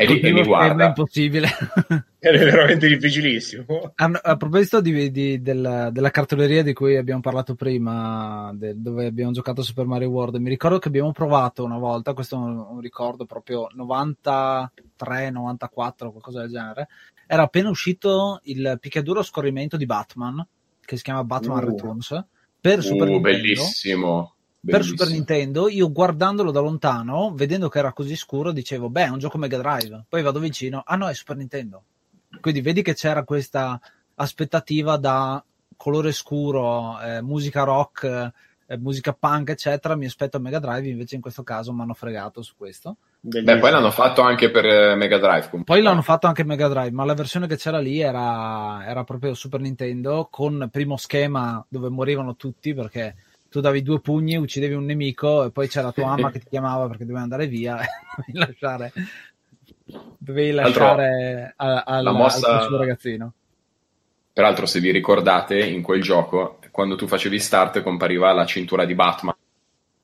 [0.00, 0.84] è lì e mi guarda.
[0.84, 1.48] È impossibile.
[2.18, 3.92] è veramente difficilissimo.
[3.96, 9.06] A, a proposito di, di, della, della, cartoleria di cui abbiamo parlato prima, de, dove
[9.06, 12.56] abbiamo giocato Super Mario World, mi ricordo che abbiamo provato una volta, questo è un,
[12.56, 16.88] un ricordo proprio 93, 94, qualcosa del genere.
[17.26, 20.44] Era appena uscito il picchiaduro scorrimento di Batman,
[20.80, 21.66] che si chiama Batman uh.
[21.68, 22.24] Returns,
[22.58, 23.38] per Super uh, Nintendo.
[23.38, 29.04] Bellissimo per Super Nintendo, io guardandolo da lontano, vedendo che era così scuro, dicevo, beh,
[29.04, 30.04] è un gioco Mega Drive.
[30.08, 31.82] Poi vado vicino, ah no, è Super Nintendo.
[32.40, 33.80] Quindi vedi che c'era questa
[34.16, 35.42] aspettativa da
[35.76, 38.32] colore scuro, eh, musica rock,
[38.66, 39.96] eh, musica punk, eccetera.
[39.96, 42.96] Mi aspetto a Mega Drive, invece in questo caso mi hanno fregato su questo.
[43.20, 45.48] Beh, poi l'hanno fatto anche per eh, Mega Drive.
[45.48, 45.74] Comunque.
[45.74, 49.34] Poi l'hanno fatto anche Mega Drive, ma la versione che c'era lì era, era proprio
[49.34, 53.16] Super Nintendo con primo schema dove morivano tutti perché
[53.50, 56.86] tu davi due pugni, uccidevi un nemico e poi c'era tua mamma che ti chiamava
[56.86, 57.86] perché doveva andare via e
[58.16, 58.92] dovevi lasciare,
[60.16, 62.60] dovevi lasciare a, a, la mossa...
[62.60, 63.32] al suo ragazzino.
[64.32, 68.94] Peraltro, se vi ricordate, in quel gioco, quando tu facevi start, compariva la cintura di
[68.94, 69.34] Batman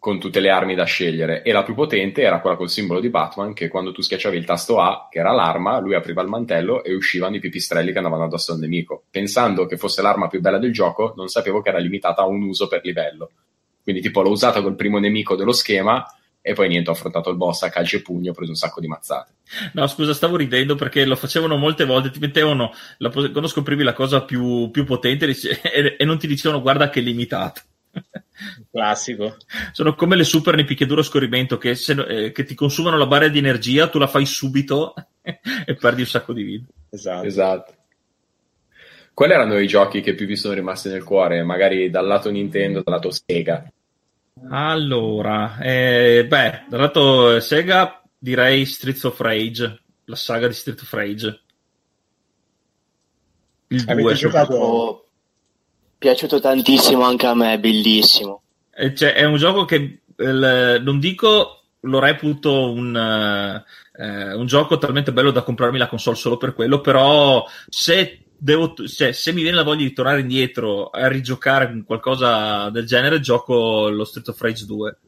[0.07, 3.09] con tutte le armi da scegliere e la più potente era quella col simbolo di
[3.09, 6.85] Batman che quando tu schiacciavi il tasto A, che era l'arma, lui apriva il mantello
[6.85, 9.03] e uscivano i pipistrelli che andavano addosso al nemico.
[9.11, 12.41] Pensando che fosse l'arma più bella del gioco, non sapevo che era limitata a un
[12.43, 13.33] uso per livello.
[13.83, 16.07] Quindi tipo l'ho usata col primo nemico dello schema
[16.41, 18.81] e poi niente, ho affrontato il boss a calcio e pugno, ho preso un sacco
[18.81, 19.33] di mazzate.
[19.73, 23.93] No, scusa, stavo ridendo perché lo facevano molte volte, ti mettevano, la, quando scoprivi la
[23.93, 27.63] cosa più, più potente e, e, non ti dicevano guarda che è limitato.
[28.71, 29.37] Classico.
[29.73, 33.07] Sono come le super nei picchiaduro a scorrimento che, se, eh, che, ti consumano la
[33.07, 36.67] barra di energia, tu la fai subito e perdi un sacco di vita.
[36.91, 37.27] Esatto.
[37.27, 37.75] esatto.
[39.15, 41.43] Quali erano i giochi che più vi sono rimasti nel cuore?
[41.43, 43.71] Magari dal lato Nintendo, dal lato Sega?
[44.51, 50.93] Allora, eh, beh, dal lato Sega direi Streets of Rage, la saga di Streets of
[50.93, 51.41] Rage.
[53.69, 55.06] Il 2 giocato...
[55.99, 58.43] Piaciuto tantissimo anche a me, è bellissimo.
[58.95, 65.13] Cioè, è un gioco che eh, non dico lo reputo un, eh, un gioco talmente
[65.13, 69.57] bello da comprarmi la console solo per quello, però se devo, cioè, se mi viene
[69.57, 74.67] la voglia di tornare indietro a rigiocare qualcosa del genere, gioco lo Street of Rage
[74.67, 74.99] 2.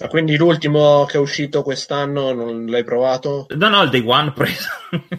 [0.00, 3.46] Ah, quindi l'ultimo che è uscito quest'anno non l'hai provato?
[3.56, 4.68] No, no, il Day One preso.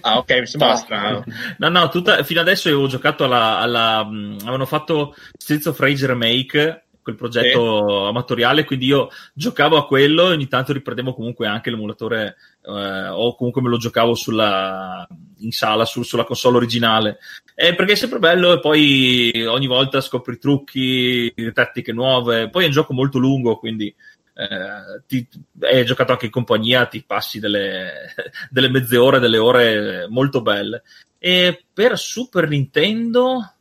[0.01, 1.23] Ah, ok, mi sembra strano.
[1.57, 6.07] No, no, tutta, fino adesso avevo giocato alla, alla mh, avevano fatto Streets of Rage
[6.07, 8.07] Remake, quel progetto sì.
[8.07, 13.35] amatoriale, quindi io giocavo a quello e ogni tanto riprendevo comunque anche l'emulatore eh, o
[13.35, 15.07] comunque me lo giocavo sulla,
[15.39, 17.17] in sala su, sulla console originale.
[17.55, 22.49] Eh, perché è sempre bello e poi ogni volta scopri trucchi, tattiche nuove.
[22.49, 23.93] Poi è un gioco molto lungo, quindi
[24.39, 25.27] eh, ti,
[25.61, 28.13] hai giocato anche in compagnia, ti passi delle,
[28.49, 30.83] delle mezze ore, delle ore molto belle.
[31.17, 33.55] E per Super Nintendo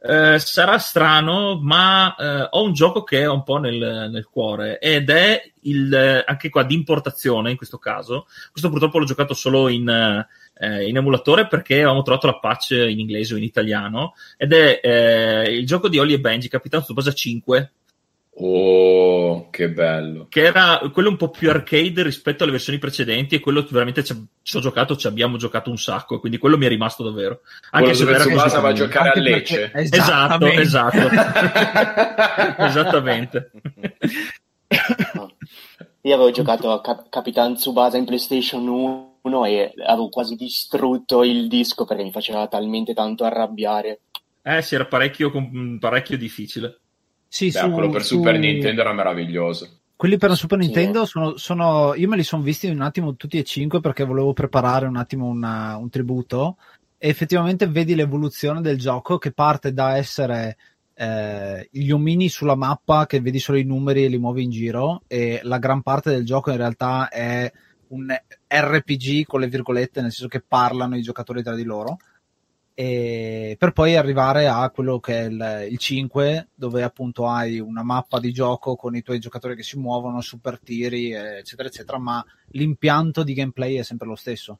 [0.00, 4.78] eh, sarà strano, ma eh, ho un gioco che è un po' nel, nel cuore
[4.78, 8.26] ed è il, anche qua di importazione in questo caso.
[8.52, 13.00] Questo purtroppo l'ho giocato solo in, eh, in emulatore perché avevamo trovato la patch in
[13.00, 17.12] inglese o in italiano ed è eh, il gioco di Oli e Benji, Capitano Tsubasa
[17.12, 17.72] 5
[18.34, 20.26] Oh, che bello!
[20.28, 24.26] Che era quello un po' più arcade rispetto alle versioni precedenti, e quello veramente ci,
[24.40, 27.42] ci ho giocato, ci abbiamo giocato un sacco, quindi quello mi è rimasto davvero.
[27.72, 29.70] Anche quello se era va a giocare a Lecce.
[29.74, 31.08] Esatto, esatto.
[32.64, 33.50] Esattamente.
[36.00, 41.48] Io avevo giocato a Cap- Capitan Tsubasa in PlayStation 1 e avevo quasi distrutto il
[41.48, 44.00] disco perché mi faceva talmente tanto arrabbiare.
[44.42, 45.30] Eh sì, era parecchio,
[45.78, 46.81] parecchio difficile.
[47.32, 48.16] Sì, Beh, su, quello per su...
[48.16, 49.78] Super Nintendo era meraviglioso.
[49.96, 53.42] Quelli per Super Nintendo sono, sono, Io me li sono visti un attimo tutti e
[53.42, 56.58] cinque perché volevo preparare un attimo una, un tributo.
[56.98, 60.58] E effettivamente vedi l'evoluzione del gioco che parte da essere
[60.92, 65.00] eh, gli omini sulla mappa che vedi solo i numeri e li muovi in giro.
[65.06, 67.50] E la gran parte del gioco in realtà è
[67.88, 68.14] un
[68.46, 71.96] RPG con le virgolette, nel senso che parlano i giocatori tra di loro
[72.84, 77.84] e per poi arrivare a quello che è il, il, 5 dove appunto hai una
[77.84, 82.24] mappa di gioco con i tuoi giocatori che si muovono, super tiri eccetera eccetera ma
[82.48, 84.58] l'impianto di gameplay è sempre lo stesso.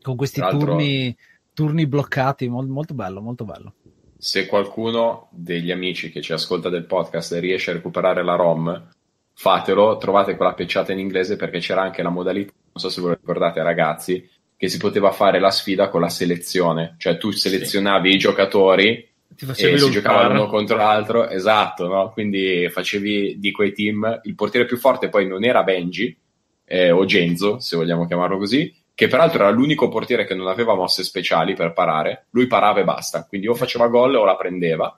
[0.00, 1.14] Con questi turni,
[1.52, 3.74] turni bloccati molto, bello molto bello.
[4.16, 8.88] Se qualcuno degli amici che ci ascolta del podcast riesce a recuperare la ROM
[9.34, 13.08] fatelo, trovate quella pecciata in inglese perché c'era anche la modalità non so se ve
[13.08, 14.26] lo ricordate ragazzi
[14.62, 18.14] che si poteva fare la sfida con la selezione, cioè tu selezionavi sì.
[18.14, 19.08] i giocatori
[19.56, 22.12] e si giocava l'uno contro l'altro, esatto, no?
[22.12, 26.16] quindi facevi di quei team, il portiere più forte poi non era Benji
[26.64, 30.76] eh, o Genzo, se vogliamo chiamarlo così, che peraltro era l'unico portiere che non aveva
[30.76, 34.96] mosse speciali per parare, lui parava e basta, quindi o faceva gol o la prendeva,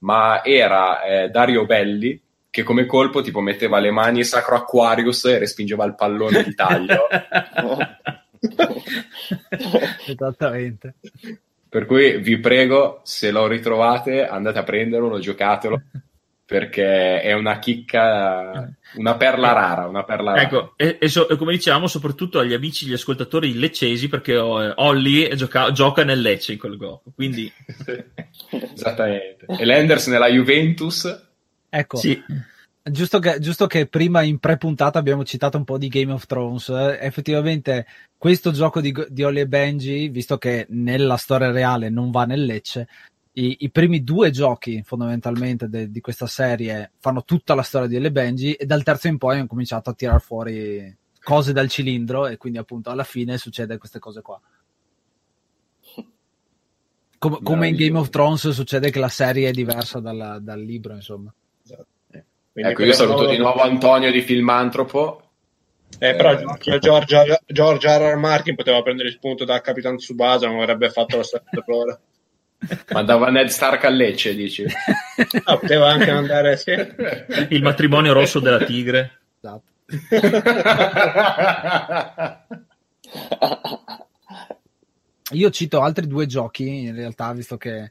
[0.00, 5.38] ma era eh, Dario Belli che come colpo tipo metteva le mani sacro Aquarius e
[5.38, 7.06] respingeva il pallone di taglio.
[10.06, 10.94] Esattamente.
[11.68, 15.80] Per cui vi prego, se lo ritrovate, andate a prenderlo, giocatelo,
[16.44, 19.86] perché è una chicca, una perla rara.
[19.86, 20.42] Una perla rara.
[20.42, 24.72] Ecco, e, e, so, e, come dicevamo, soprattutto agli amici, gli ascoltatori leccesi, perché oh,
[24.82, 27.52] Olli gioca, gioca nel Lecce in quel gioco, quindi...
[28.74, 29.46] Esattamente.
[29.46, 31.28] E Lenders nella Juventus.
[31.68, 31.96] Ecco.
[31.98, 32.20] Sì.
[32.82, 36.70] Giusto che, giusto che, prima in pre-puntata abbiamo citato un po' di Game of Thrones,
[36.70, 42.10] eh, effettivamente questo gioco di, di Oli e Benji, visto che nella storia reale non
[42.10, 42.88] va nel Lecce,
[43.32, 47.96] i, i primi due giochi fondamentalmente de, di questa serie fanno tutta la storia di
[47.96, 51.68] Oli e Benji e dal terzo in poi hanno cominciato a tirar fuori cose dal
[51.68, 54.40] cilindro e quindi appunto alla fine succede queste cose qua.
[57.18, 60.94] Com- come in Game of Thrones succede che la serie è diversa dal, dal libro,
[60.94, 61.32] insomma.
[62.52, 65.22] Quindi ecco, io saluto di nuovo Antonio di Filmantropo.
[65.98, 68.12] Eh, però eh, George, George R.
[68.12, 68.16] R.
[68.16, 72.00] Martin poteva prendere spunto da Capitan Tsubasa, non avrebbe fatto lo stesso errore.
[72.92, 74.64] Mandava Ned Stark a Lecce, dici?
[74.64, 76.72] No, poteva anche andare, sì.
[77.50, 79.20] Il matrimonio rosso della tigre.
[79.40, 79.68] Esatto.
[85.32, 87.90] Io cito altri due giochi, in realtà, visto che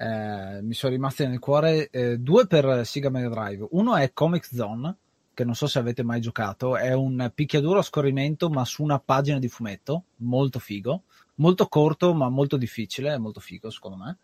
[0.00, 3.66] eh, mi sono rimasti nel cuore, eh, due per Sega Mega Drive.
[3.72, 4.96] Uno è Comic Zone,
[5.34, 9.00] che non so se avete mai giocato, è un picchiaduro a scorrimento ma su una
[9.00, 11.02] pagina di fumetto, molto figo,
[11.36, 14.16] molto corto ma molto difficile, molto figo secondo me.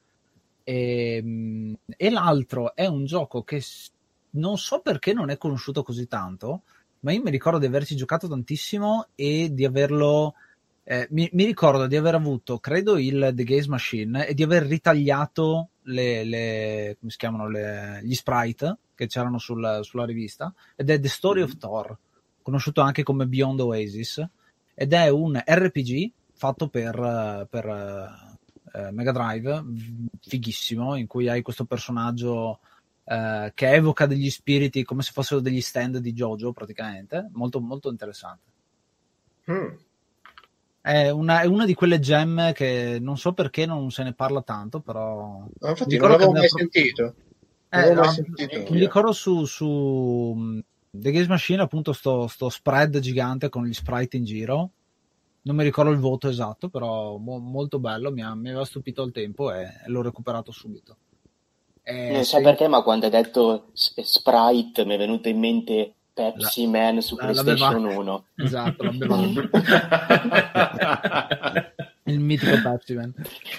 [0.62, 3.62] E, ehm, e l'altro è un gioco che
[4.30, 6.62] non so perché non è conosciuto così tanto,
[7.00, 10.34] ma io mi ricordo di averci giocato tantissimo e di averlo
[10.84, 14.64] eh, mi, mi, ricordo di aver avuto, credo, il The Gaze Machine e di aver
[14.64, 20.90] ritagliato le, le come si chiamano, le, gli sprite che c'erano sul, sulla rivista ed
[20.90, 21.96] è The Story of Thor,
[22.42, 24.26] conosciuto anche come Beyond Oasis
[24.74, 27.66] ed è un RPG fatto per, per
[28.74, 29.64] eh, Mega Drive,
[30.20, 32.58] fighissimo, in cui hai questo personaggio
[33.04, 37.88] eh, che evoca degli spiriti come se fossero degli stand di JoJo praticamente, molto molto
[37.88, 38.52] interessante.
[39.50, 39.74] Hmm.
[40.84, 44.42] È una, è una, di quelle gemme che non so perché non se ne parla
[44.42, 45.42] tanto, però.
[45.58, 47.14] No, infatti, non l'avevo mai sentito.
[47.70, 48.70] Eh, no, sentito.
[48.70, 50.58] Mi ricordo su, su mm,
[50.90, 54.70] The Games Machine, appunto, sto, sto, spread gigante con gli sprite in giro.
[55.40, 58.10] Non mi ricordo il voto esatto, però mo, molto bello.
[58.10, 60.96] Mi, ha, mi, aveva stupito al tempo e l'ho recuperato subito.
[61.82, 62.42] E non so se...
[62.42, 67.16] perché, ma quando hai detto sprite mi è venuto in mente Pepsi la, Man su
[67.16, 67.98] PlayStation beva...
[67.98, 68.26] 1.
[68.36, 68.84] Esatto,
[72.04, 73.12] il mitico Pepsi Man.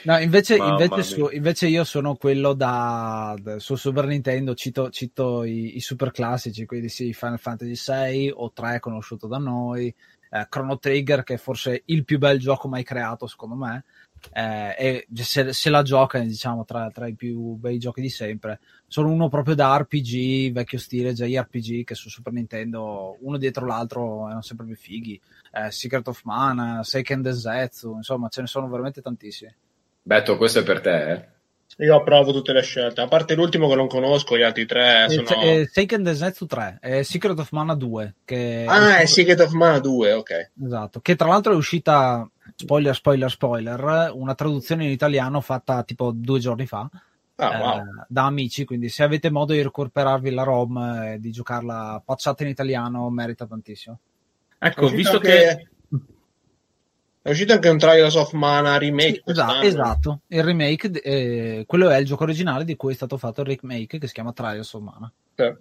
[0.04, 5.44] No, invece, invece, su, invece, io sono quello da, da su Super Nintendo, cito, cito
[5.44, 9.94] i, i, super classici, quindi sì, Final Fantasy 6 o 3 conosciuto da noi,
[10.30, 13.84] eh, Chrono Trigger che è forse il più bel gioco mai creato secondo me,
[14.32, 18.60] eh, e se, se, la gioca diciamo tra, tra, i più bei giochi di sempre
[18.88, 24.26] sono uno proprio da RPG vecchio stile JRPG che su Super Nintendo uno dietro l'altro
[24.26, 25.20] erano sempre più fighi
[25.52, 29.54] eh, Secret of Mana Seiken Densetsu insomma ce ne sono veramente tantissimi
[30.02, 31.34] Betto questo è per te eh?
[31.80, 35.42] Io approvo tutte le scelte, a parte l'ultimo che non conosco, gli altri tre sono...
[35.42, 38.16] Eh, Seiken Densetsu 3, è Secret of Mana 2.
[38.24, 40.52] Che ah, è Secret of Mana 2, ok.
[40.64, 46.12] Esatto, che tra l'altro è uscita spoiler, spoiler, spoiler, una traduzione in italiano fatta tipo
[46.14, 46.90] due giorni fa.
[47.38, 47.78] Ah, wow.
[47.80, 52.44] eh, da amici, quindi se avete modo di recuperarvi la ROM e di giocarla pacciata
[52.44, 54.00] in italiano, merita tantissimo.
[54.58, 55.30] Ecco, visto che...
[55.30, 55.68] che...
[57.22, 59.24] È uscito anche un Trials of Mana remake.
[59.26, 63.18] Sì, esatto, esatto, il remake, eh, quello è il gioco originale di cui è stato
[63.18, 65.12] fatto il remake che si chiama Trials of Mana.
[65.34, 65.58] Eh,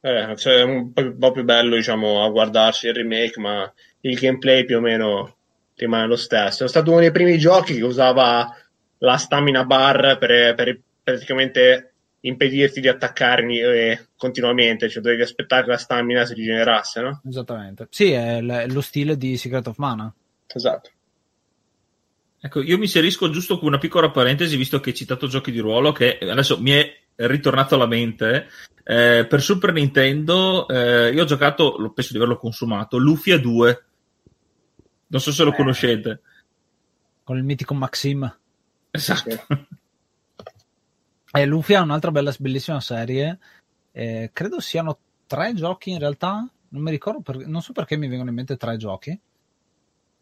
[0.00, 4.78] eh cioè un po' più bello, diciamo, a guardarsi il remake, ma il gameplay più
[4.78, 5.36] o meno
[5.76, 6.64] rimane lo stesso.
[6.64, 8.50] È stato uno dei primi giochi che usava
[9.02, 15.70] la stamina bar per, per praticamente impedirti di attaccare eh, continuamente, cioè dovevi aspettare che
[15.70, 17.20] la stamina si rigenerasse, no?
[17.28, 17.88] Esattamente.
[17.90, 20.12] Sì, è lo stile di Secret of Mana.
[20.46, 20.90] Esatto.
[22.40, 25.58] Ecco, io mi inserisco giusto con una piccola parentesi, visto che hai citato giochi di
[25.58, 28.48] ruolo, che adesso mi è ritornato alla mente.
[28.84, 33.84] Eh, per Super Nintendo, eh, io ho giocato, penso di averlo consumato, Lufia 2
[35.12, 36.20] non so se lo eh, conoscete.
[37.22, 38.34] Con il mitico Maxim.
[38.92, 39.66] Esatto.
[41.34, 43.38] E Luffy ha un'altra bella, bellissima serie.
[43.90, 46.46] Eh, credo siano tre giochi in realtà.
[46.68, 49.18] Non mi ricordo, per, non so perché mi vengono in mente tre giochi.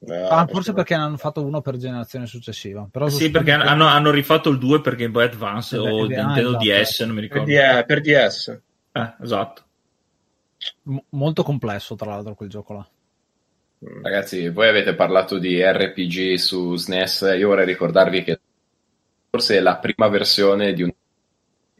[0.02, 2.88] Eh, ah, forse perché ne hanno fatto uno per generazione successiva.
[2.90, 6.58] Però sì, perché hanno, hanno, rifatto il 2 per Game Boy Advance o ah, Nintendo
[6.58, 6.64] esatto.
[6.64, 7.44] DS, non mi ricordo.
[7.44, 8.60] Per, per DS.
[8.92, 9.64] Eh, esatto.
[10.84, 12.88] M- molto complesso, tra l'altro, quel gioco là.
[14.02, 18.40] Ragazzi, voi avete parlato di RPG su SNES, io vorrei ricordarvi che
[19.30, 20.92] forse è la prima versione di, un,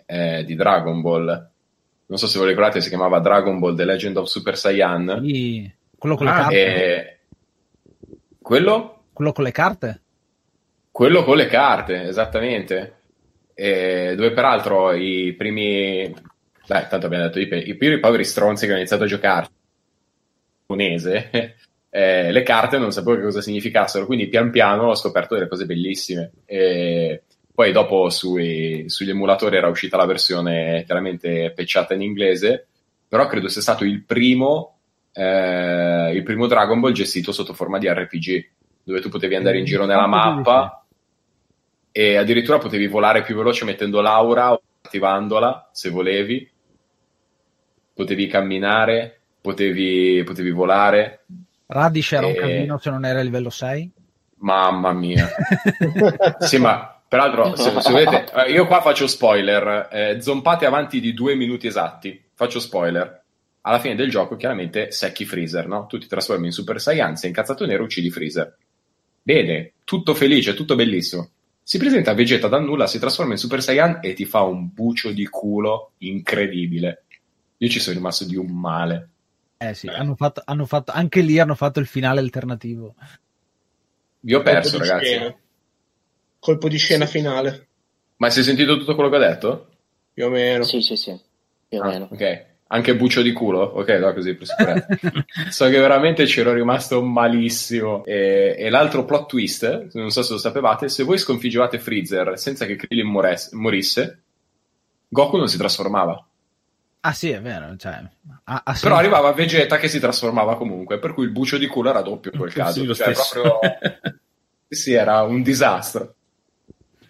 [0.07, 1.49] eh, di Dragon Ball.
[2.07, 5.21] Non so se ve lo ricordate, si chiamava Dragon Ball The Legend of Super Saiyan.
[5.23, 6.55] Sì, quello con le ah, carte.
[6.55, 7.19] E...
[8.41, 9.03] Quello?
[9.13, 10.01] Quello con le carte?
[10.91, 12.95] Quello con le carte, esattamente.
[13.55, 16.13] E dove peraltro i primi...
[16.67, 19.49] Dai, tanto abbiamo detto, i, i primi poveri stronzi che hanno iniziato a giocare
[20.71, 21.31] giapponese
[21.91, 25.67] eh, le carte non sapevo che cosa significassero, quindi pian piano ho scoperto delle cose
[25.67, 26.31] bellissime.
[26.45, 27.25] E
[27.55, 32.67] poi dopo sui, sugli emulatori era uscita la versione chiaramente pecciata in inglese,
[33.07, 34.79] però credo sia stato il primo,
[35.13, 38.51] eh, il primo Dragon Ball gestito sotto forma di RPG,
[38.83, 40.85] dove tu potevi andare in giro nella mappa
[41.93, 46.49] e addirittura potevi volare più veloce mettendo l'aura o attivandola se volevi,
[47.93, 51.25] potevi camminare, potevi, potevi volare
[51.73, 52.31] Radish era e...
[52.31, 53.91] un casino se non era a livello 6?
[54.39, 55.29] Mamma mia.
[56.41, 59.89] sì, ma peraltro, se, se vedete, eh, io qua faccio spoiler.
[59.91, 62.23] Eh, zompate avanti di due minuti esatti.
[62.33, 63.23] Faccio spoiler.
[63.63, 65.87] alla fine del gioco chiaramente secchi Freezer, no?
[65.87, 68.57] Tu ti trasformi in Super Saiyan, sei incazzato nero, uccidi Freezer.
[69.23, 71.29] Bene, tutto felice, tutto bellissimo.
[71.63, 75.11] Si presenta Vegeta da nulla, si trasforma in Super Saiyan e ti fa un bucio
[75.11, 77.05] di culo incredibile.
[77.59, 79.09] Io ci sono rimasto di un male.
[79.59, 82.95] Eh sì, hanno fatto, hanno fatto, anche lì hanno fatto il finale alternativo.
[84.21, 85.05] Vi ho perso, ragazzi.
[85.05, 85.37] scena.
[86.41, 87.69] Colpo di scena finale,
[88.19, 89.69] Ma si è sentito tutto quello che ho detto?
[90.13, 90.63] più o meno.
[90.65, 91.19] Sì, sì, sì,
[91.69, 92.05] più o Ah, meno.
[92.09, 92.49] ok.
[92.73, 93.61] Anche buccio di culo?
[93.63, 94.87] Ok, no, così per sicurezza.
[95.51, 98.05] so che veramente c'ero rimasto malissimo.
[98.05, 102.67] E, e l'altro plot twist, non so se lo sapevate, se voi sconfiggevate Freezer senza
[102.67, 104.23] che Krillin mores- morisse,
[105.09, 106.25] Goku non si trasformava.
[107.03, 107.99] Ah sì, è vero, cioè,
[108.45, 111.89] ha, ha Però arrivava Vegeta che si trasformava comunque, per cui il bucio di culo
[111.91, 112.85] era doppio in quel Sì, caso.
[112.85, 113.41] lo Cioè, stesso.
[113.41, 114.19] proprio...
[114.69, 116.15] sì, era un disastro.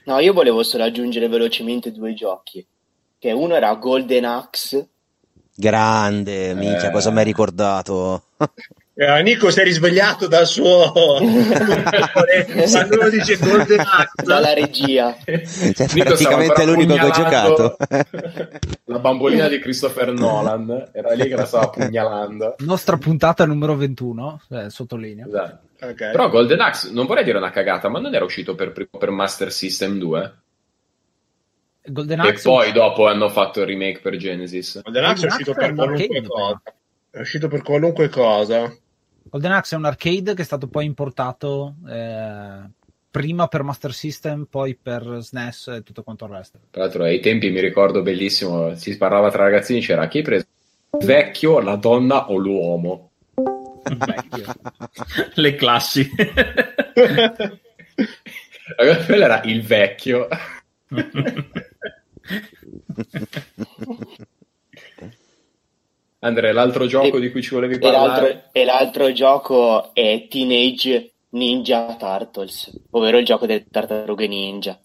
[0.05, 2.67] No, io volevo solo aggiungere velocemente due giochi.
[3.19, 4.89] Che uno era Golden Axe,
[5.61, 6.91] Grande, minchia, Eh.
[6.91, 8.23] cosa mi hai ricordato?
[8.95, 11.27] Eh, Nico si è risvegliato dal suo quando
[12.99, 15.15] uno dice Golden Axe dalla regia.
[15.23, 17.77] Cioè, Nico praticamente l'unico che ho giocato.
[18.85, 22.55] La bambolina di Christopher Nolan era lì che la stava pugnalando.
[22.61, 25.27] Nostra puntata numero 21, eh, sottolineo.
[25.27, 25.69] Esatto.
[25.81, 25.97] Ok.
[25.97, 29.53] Però Golden Axe, non vorrei dire una cagata, ma non era uscito per, per Master
[29.53, 30.35] System 2?
[31.87, 34.83] Golden E Axe poi dopo hanno fatto il remake per Genesis.
[34.83, 36.63] Golden Axe è uscito Axe per è un qualunque cosa
[37.11, 38.73] è uscito per qualunque cosa
[39.23, 42.63] Golden Axe è un arcade che è stato poi importato eh,
[43.11, 46.59] prima per Master System, poi per SNES e tutto quanto il resto.
[46.71, 50.47] Tra l'altro ai tempi mi ricordo bellissimo, si parlava tra ragazzini, c'era chi hai preso?
[50.99, 53.10] Il vecchio, la donna o l'uomo?
[55.35, 56.09] Le classi.
[58.77, 60.29] Allora, Quello era il vecchio.
[66.23, 68.07] Andrea, l'altro gioco E- di cui ci volevi E parlare?
[68.23, 74.79] l'altro, e l'altro gioco è Teenage Ninja Turtles, ovvero il gioco delle tartarughe ninja,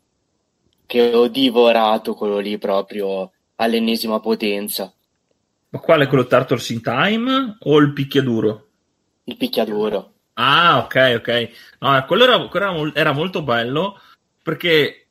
[0.86, 4.93] che ho divorato quello lì proprio all'ennesima potenza.
[5.70, 8.64] Ma quale quello Turtles in Time o il picchiaduro?
[9.26, 10.13] Il picchiaduro.
[10.34, 11.49] Ah, ok, ok.
[11.80, 13.99] No, quello era, quello era mol- era molto bello
[14.41, 15.07] perché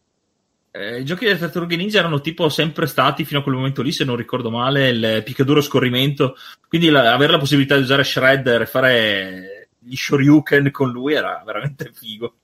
[0.70, 3.90] eh, i giochi delle tartarughe ninja erano tipo sempre stati fino a quel momento lì,
[3.92, 6.36] se non ricordo male, il picchiaduro scorrimento.
[6.68, 11.42] Quindi la- avere la possibilità di usare Shredder e fare gli Shoryuken con lui era
[11.44, 12.34] veramente figo.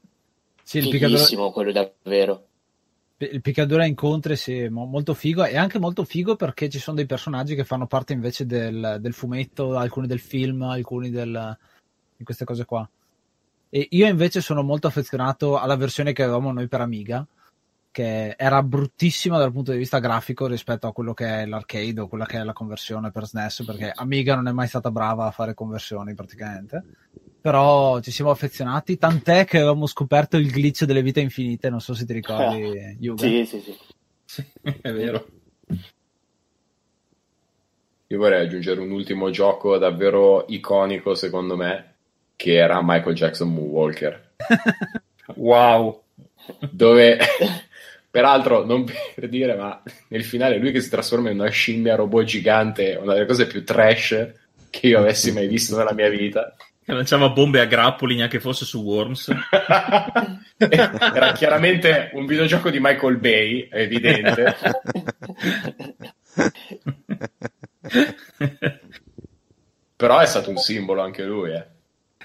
[0.63, 2.47] Sì, il picchiaduro, quello davvero.
[3.27, 5.45] Il picchiaduro a incontri, sì, mo- molto figo.
[5.45, 9.13] E anche molto figo perché ci sono dei personaggi che fanno parte invece del, del
[9.13, 11.57] fumetto, alcuni del film, alcuni del,
[12.17, 12.89] di queste cose qua.
[13.69, 17.25] E io invece sono molto affezionato alla versione che avevamo noi per Amiga,
[17.93, 22.09] che era bruttissima dal punto di vista grafico rispetto a quello che è l'arcade o
[22.09, 25.31] quella che è la conversione per SNES, perché Amiga non è mai stata brava a
[25.31, 26.85] fare conversioni praticamente.
[27.41, 31.95] Però ci siamo affezionati, tant'è che avevamo scoperto il glitch delle vite infinite, non so
[31.95, 33.23] se ti ricordi, Yuga.
[33.23, 33.77] Sì, sì, sì.
[34.25, 34.45] Sì,
[34.81, 35.27] è vero.
[38.07, 41.95] Io vorrei aggiungere un ultimo gioco davvero iconico, secondo me,
[42.37, 44.31] che era Michael Jackson Moonwalker.
[45.37, 46.03] Wow.
[46.73, 47.17] dove
[48.11, 48.85] peraltro non
[49.15, 52.97] per dire ma nel finale lui che si trasforma in una scimmia robot gigante è
[52.99, 54.33] una delle cose più trash
[54.69, 56.55] che io avessi mai visto nella mia vita
[56.85, 59.31] Che lanciava bombe a grappoli neanche fosse su Worms.
[60.57, 64.57] era chiaramente un videogioco di Michael Bay è evidente
[69.97, 71.67] però è stato un simbolo anche lui eh.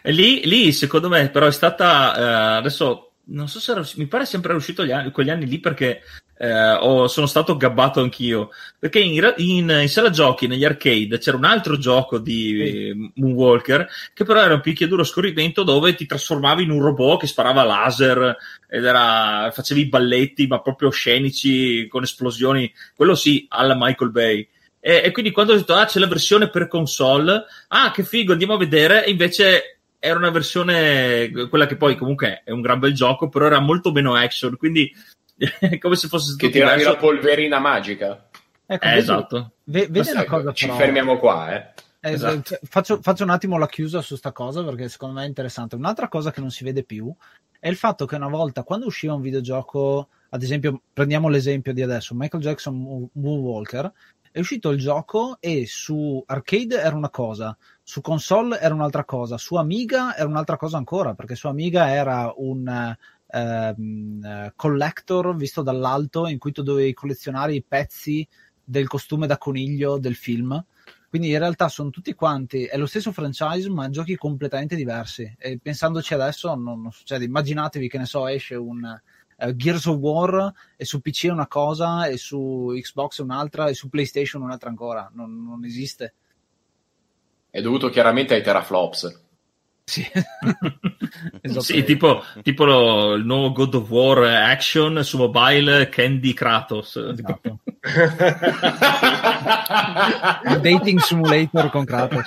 [0.08, 4.08] E lì, lì, secondo me, però è stata eh, adesso non so se era, mi
[4.08, 6.02] pare sempre uscito gli anni, quegli anni lì perché
[6.38, 8.50] eh, ho- sono stato gabbato anch'io.
[8.78, 13.88] Perché in, in, in sala giochi, negli arcade, c'era un altro gioco di eh, Moonwalker
[14.14, 17.64] che però era un picchiaduro a scorrimento dove ti trasformavi in un robot che sparava
[17.64, 18.36] laser
[18.68, 22.72] ed era, facevi balletti ma proprio scenici con esplosioni.
[22.96, 24.48] Quello sì, alla Michael Bay.
[24.80, 28.34] E, e quindi quando ho detto, ah, c'è la versione per console, ah, che figo,
[28.34, 29.75] andiamo a vedere, e invece
[30.06, 33.92] era una versione, quella che poi comunque è un gran bel gioco, però era molto
[33.92, 34.94] meno action, quindi
[35.38, 36.94] è come se fosse stato che tiravi diverso.
[36.94, 38.30] la polverina magica
[38.68, 39.52] Ecco, Eh, vedi- esatto.
[39.66, 40.78] ve- vedi una cosa ci però.
[40.78, 41.74] fermiamo qua eh.
[42.00, 42.54] Eh, Esatto.
[42.54, 45.76] eh, faccio, faccio un attimo la chiusa su sta cosa perché secondo me è interessante.
[45.76, 47.12] Un'altra cosa che non si vede più
[47.60, 51.82] è il fatto che una volta quando usciva un videogioco, ad esempio, prendiamo l'esempio di
[51.82, 53.92] adesso, Michael Jackson Moon- Moonwalker,
[54.32, 57.56] è uscito il gioco e su arcade era una cosa,
[57.88, 62.34] su console era un'altra cosa, su Amiga era un'altra cosa ancora, perché su Amiga era
[62.36, 62.68] un
[63.28, 68.28] ehm, eh, collector visto dall'alto in cui tu dovevi collezionare i pezzi
[68.64, 70.66] del costume da coniglio del film.
[71.08, 75.36] Quindi in realtà sono tutti quanti, è lo stesso franchise, ma giochi completamente diversi.
[75.38, 77.24] E pensandoci adesso non, non succede.
[77.24, 79.00] Immaginatevi che ne so, esce un
[79.38, 83.68] uh, Gears of War e su PC è una cosa, e su Xbox è un'altra,
[83.68, 85.08] e su PlayStation un'altra ancora.
[85.14, 86.16] Non, non esiste.
[87.56, 89.22] È dovuto chiaramente ai teraflops.
[89.86, 90.04] Sì,
[91.60, 96.98] sì tipo, tipo lo, il nuovo God of War Action su mobile Candy Kratos.
[96.98, 97.60] Esatto.
[100.50, 102.26] il dating simulator con Kratos.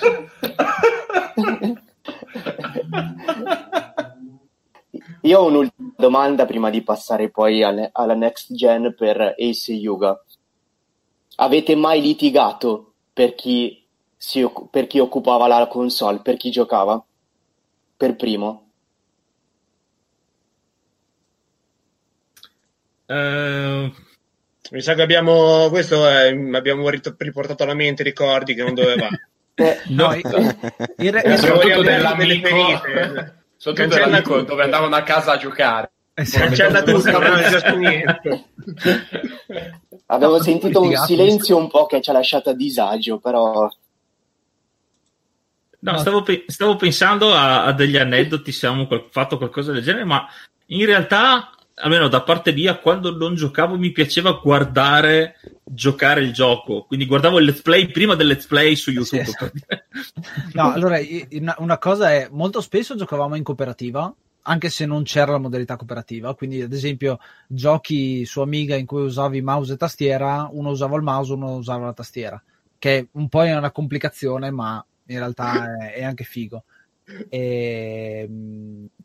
[5.21, 9.75] Io ho un'ultima domanda prima di passare poi alle, alla next gen per Ace e
[9.75, 10.19] Yuga.
[11.35, 13.78] Avete mai litigato per chi,
[14.21, 17.01] si, per chi occupava la console, per chi giocava?
[17.95, 18.67] Per primo?
[23.05, 23.91] Uh,
[24.71, 29.07] mi sa che abbiamo questo è, abbiamo riportato alla mente ricordi che non doveva.
[29.55, 32.47] eh, no, in re- soprattutto dell'amico,
[33.55, 35.91] soprattutto dell'amico dove andavano a casa a giocare.
[36.13, 36.53] Esatto.
[36.53, 38.43] C'è andato tu, non niente.
[40.07, 43.69] Avevo sentito un silenzio un po' che ci ha lasciato a disagio, però
[45.81, 49.81] No, stavo, pe- stavo, pensando a, a, degli aneddoti se abbiamo qual- fatto qualcosa del
[49.81, 50.27] genere, ma
[50.67, 56.83] in realtà, almeno da parte mia, quando non giocavo mi piaceva guardare giocare il gioco.
[56.83, 59.23] Quindi guardavo il let's play prima del let's play su YouTube.
[59.23, 60.51] Sì, sì.
[60.53, 60.99] no, allora,
[61.57, 66.33] una cosa è, molto spesso giocavamo in cooperativa, anche se non c'era la modalità cooperativa.
[66.35, 71.03] Quindi, ad esempio, giochi su Amiga in cui usavi mouse e tastiera, uno usava il
[71.03, 72.41] mouse, uno usava la tastiera.
[72.77, 74.83] Che un po' è una complicazione, ma
[75.13, 76.63] in realtà è, anche figo.
[77.27, 78.29] E,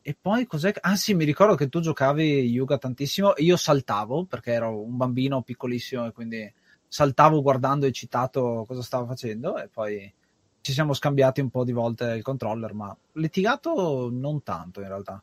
[0.03, 0.75] e, poi cos'è?
[0.81, 3.33] Ah sì, mi ricordo che tu giocavi Yuga tantissimo.
[3.39, 6.53] Io saltavo perché ero un bambino piccolissimo e quindi
[6.87, 10.13] saltavo guardando eccitato cosa stava facendo e poi
[10.61, 15.23] ci siamo scambiati un po' di volte il controller, ma litigato non tanto in realtà.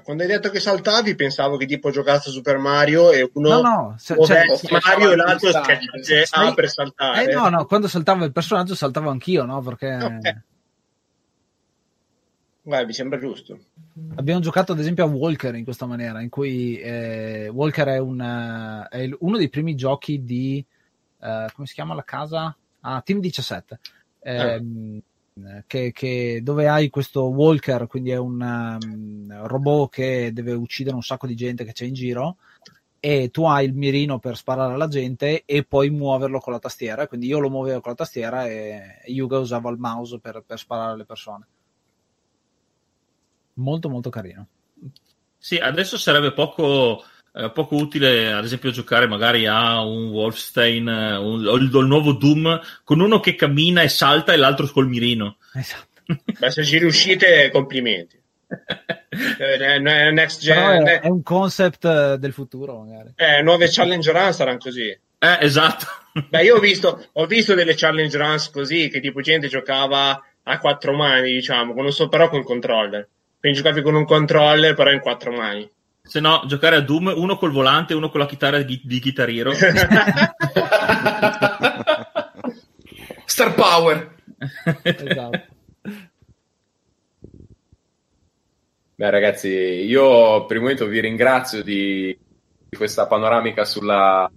[0.00, 3.94] Quando hai detto che saltavi, pensavo che tipo giocasse Super Mario e uno no, no,
[3.98, 4.44] se, cioè,
[4.82, 7.30] Mario e l'altro schiacciasse A per saltare.
[7.30, 9.60] Eh, no, no, quando saltava il personaggio saltavo anch'io, no?
[9.60, 9.94] Perché.
[9.94, 10.40] Okay.
[12.62, 13.58] Beh, mi sembra giusto.
[14.14, 18.86] Abbiamo giocato ad esempio a Walker in questa maniera, in cui eh, Walker è, un,
[18.88, 20.64] è, uno dei primi giochi di.
[21.18, 22.56] Uh, come si chiama la casa?
[22.80, 23.78] Ah, Team 17.
[24.20, 24.60] Eh, ah
[25.66, 31.02] che, che, dove hai questo walker, quindi è un um, robot che deve uccidere un
[31.02, 32.36] sacco di gente che c'è in giro
[33.04, 37.08] e tu hai il mirino per sparare alla gente e poi muoverlo con la tastiera.
[37.08, 40.92] Quindi io lo muovevo con la tastiera e Yuga usava il mouse per, per sparare
[40.92, 41.46] alle persone.
[43.54, 44.46] Molto molto carino.
[45.36, 47.02] Sì, adesso sarebbe poco
[47.34, 51.80] eh, poco utile, ad esempio, giocare magari a un Wolfenstein eh, un, o, il, o
[51.80, 55.36] il nuovo Doom con uno che cammina e salta e l'altro col mirino.
[55.54, 56.00] Esatto.
[56.38, 58.20] Beh, se ci riuscite, complimenti.
[59.12, 63.12] Eh, next gen, è, è, un concept del futuro, magari.
[63.16, 64.88] Eh, nuove challenge run saranno così.
[64.88, 65.86] Eh, esatto.
[66.28, 70.58] Beh, io ho visto, ho visto delle challenge runs così che tipo gente giocava a
[70.58, 73.06] quattro mani, diciamo, con un so, però con controller.
[73.38, 75.70] Quindi giocavi con un controller, però in quattro mani.
[76.04, 78.98] Se no, giocare a Doom, uno col volante e uno con la chitarra di, di
[78.98, 79.52] chitarriero.
[83.24, 84.16] Star Power.
[84.82, 85.40] esatto.
[88.94, 92.16] Beh, ragazzi, io per il momento vi ringrazio di,
[92.68, 94.30] di questa panoramica sulla,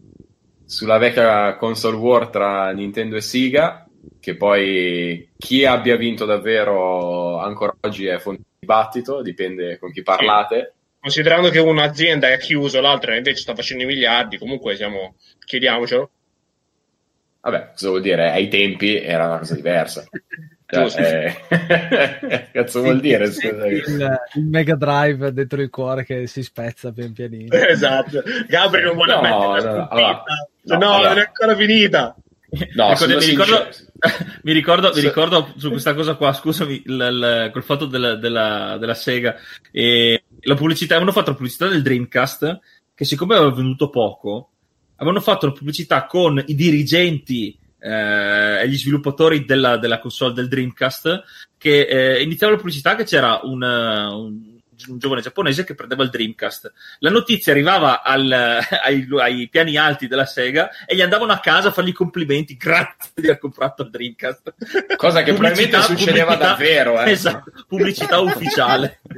[0.63, 3.86] sulla vecchia console war tra Nintendo e Sega,
[4.20, 10.03] che poi chi abbia vinto davvero ancora oggi è fonte di dibattito, dipende con chi
[10.03, 10.74] parlate
[11.05, 16.09] considerando che un'azienda è chiusa, l'altra invece sta facendo i miliardi, comunque siamo, chiediamocelo.
[17.41, 18.31] Vabbè, cosa vuol dire?
[18.31, 20.03] Ai tempi era una cosa diversa.
[20.67, 23.25] Cioè, eh, cazzo vuol dire?
[23.25, 23.83] Il,
[24.33, 27.53] il, Mega Drive dentro il cuore che si spezza pian pianino.
[27.55, 28.23] Esatto.
[28.47, 30.23] Gabri non vuole no, mettere no, no, allora,
[30.63, 31.09] no, no allora.
[31.09, 32.15] non è ancora finita.
[32.73, 33.67] No, ecco, mi, ricordo,
[34.41, 38.77] mi, ricordo, mi ricordo su questa cosa qua, scusami, il, il, col fatto della, della,
[38.79, 39.35] della Sega.
[39.71, 42.59] E la pubblicità, avevano fatto la pubblicità del Dreamcast,
[42.93, 44.49] che siccome aveva venuto poco,
[44.95, 50.47] avevano fatto la pubblicità con i dirigenti eh, e gli sviluppatori della, della, console del
[50.47, 51.23] Dreamcast,
[51.57, 54.54] che eh, iniziava la pubblicità che c'era un, un
[54.88, 56.71] un giovane giapponese che prendeva il Dreamcast.
[56.99, 58.32] La notizia arrivava al,
[58.84, 63.11] ai, ai, piani alti della Sega e gli andavano a casa a fargli complimenti, grazie
[63.15, 64.53] di aver comprato il Dreamcast.
[64.95, 67.01] Cosa che probabilmente succedeva davvero.
[67.01, 67.11] Eh.
[67.11, 68.99] Esatto, pubblicità ufficiale.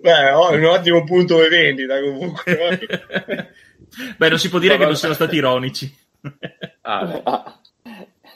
[0.00, 3.54] Beh, oh, un ottimo punto di vendita comunque.
[4.16, 6.00] Beh, non si può dire che non siano stati ironici.
[6.82, 7.60] Ah,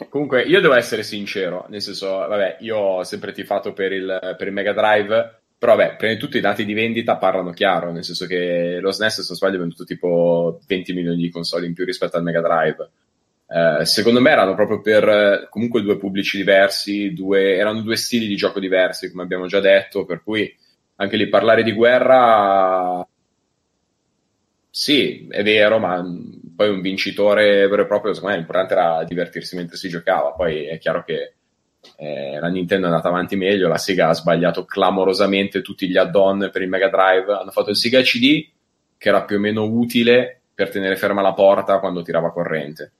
[0.09, 4.47] Comunque, io devo essere sincero, nel senso, vabbè, io ho sempre tifato per il, per
[4.47, 8.05] il Mega Drive, però vabbè, prima di tutto i dati di vendita parlano chiaro, nel
[8.05, 11.75] senso che lo SNES, se non sbaglio, ha venduto tipo 20 milioni di console in
[11.75, 12.91] più rispetto al Mega Drive.
[13.49, 18.37] Eh, secondo me erano proprio per comunque due pubblici diversi, due, erano due stili di
[18.37, 20.55] gioco diversi, come abbiamo già detto, per cui
[20.97, 23.07] anche lì parlare di guerra
[24.77, 26.05] sì, è vero, ma
[26.55, 30.67] poi un vincitore vero e proprio, secondo me l'importante era divertirsi mentre si giocava, poi
[30.67, 31.33] è chiaro che
[31.97, 36.51] eh, la Nintendo è andata avanti meglio, la Sega ha sbagliato clamorosamente tutti gli add-on
[36.53, 38.47] per il Mega Drive, hanno fatto il Sega CD
[38.99, 42.93] che era più o meno utile per tenere ferma la porta quando tirava corrente.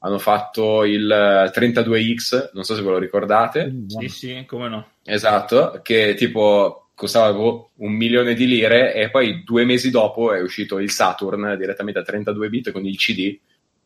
[0.00, 3.74] Hanno fatto il 32X, non so se ve lo ricordate.
[3.86, 4.88] Sì, sì, come no.
[5.02, 10.40] Esatto, che tipo costava boh, un milione di lire e poi due mesi dopo è
[10.40, 13.38] uscito il Saturn direttamente a 32 bit con il CD,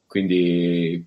[0.07, 1.05] quindi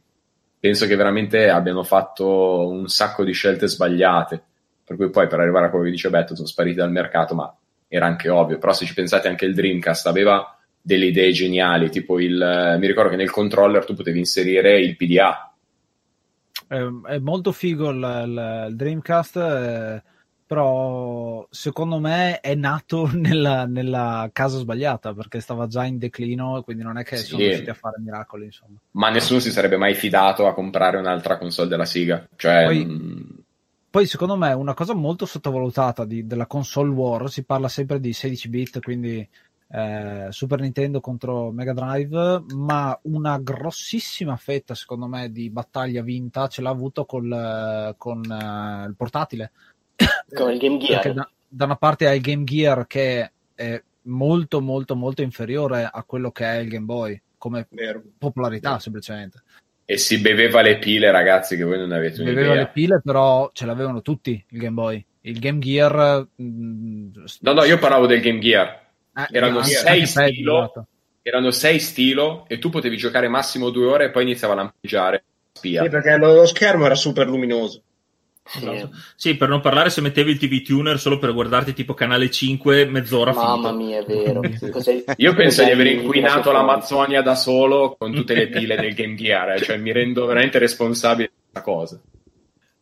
[0.60, 4.44] penso che veramente abbiano fatto un sacco di scelte sbagliate,
[4.84, 7.56] per cui poi per arrivare a quello che dice Beto sono spariti dal mercato, ma
[7.88, 12.20] era anche ovvio, però se ci pensate anche il Dreamcast aveva delle idee geniali, tipo
[12.20, 15.54] il, mi ricordo che nel controller tu potevi inserire il PDA.
[16.68, 19.36] È, molto figo il, il Dreamcast.
[19.38, 20.12] Eh
[20.54, 26.64] però secondo me è nato nella, nella, casa sbagliata perché stava già in declino e
[26.64, 27.26] quindi non è che sì.
[27.26, 28.78] sono riusciti a fare miracoli insomma.
[28.92, 33.44] ma nessuno si sarebbe mai fidato a comprare un'altra console della Siga cioè, poi, mh...
[33.90, 38.14] poi, secondo me una cosa molto sottovalutata di, della console war si parla sempre di
[38.14, 39.28] 16 bit quindi
[39.76, 46.48] eh, Super Nintendo contro Mega Drive ma una grossissima fetta secondo me di battaglia vinta
[46.48, 49.52] ce l'ha avuto col, con uh, il portatile
[50.34, 51.14] come il Game Gear.
[51.14, 56.04] Da, da, una parte hai il Game Gear che è molto molto molto inferiore a
[56.04, 58.02] quello che è il Game Boy come Vero.
[58.18, 58.82] popolarità Vero.
[58.82, 59.44] semplicemente.
[59.86, 62.42] E si beveva le pile, ragazzi, che voi non avete un'idea.
[62.42, 65.06] Beveva le pile, però ce l'avevano tutti il Game Boy.
[65.22, 66.28] Il Game Gear.
[66.36, 67.10] Mh, mm,
[67.42, 68.82] no, no, io parlavo del Game Gear.
[69.16, 70.88] Eh, erano, sei stilo, esatto.
[71.22, 75.24] erano sei stilo e tu potevi giocare massimo due ore e poi iniziava a lampeggiare.
[75.52, 75.84] Spia.
[75.84, 77.84] Sì, perché lo schermo era super luminoso.
[78.46, 78.90] Esatto.
[79.16, 82.86] Sì, per non parlare se mettevi il TV tuner solo per guardarti tipo canale 5
[82.86, 83.72] mezz'ora Mamma finita.
[83.72, 84.42] mia, è vero.
[85.18, 89.54] Io penso di aver inquinato l'Amazzonia da solo con tutte le pile del Game Gear,
[89.54, 92.00] eh, cioè mi rendo veramente responsabile di questa cosa.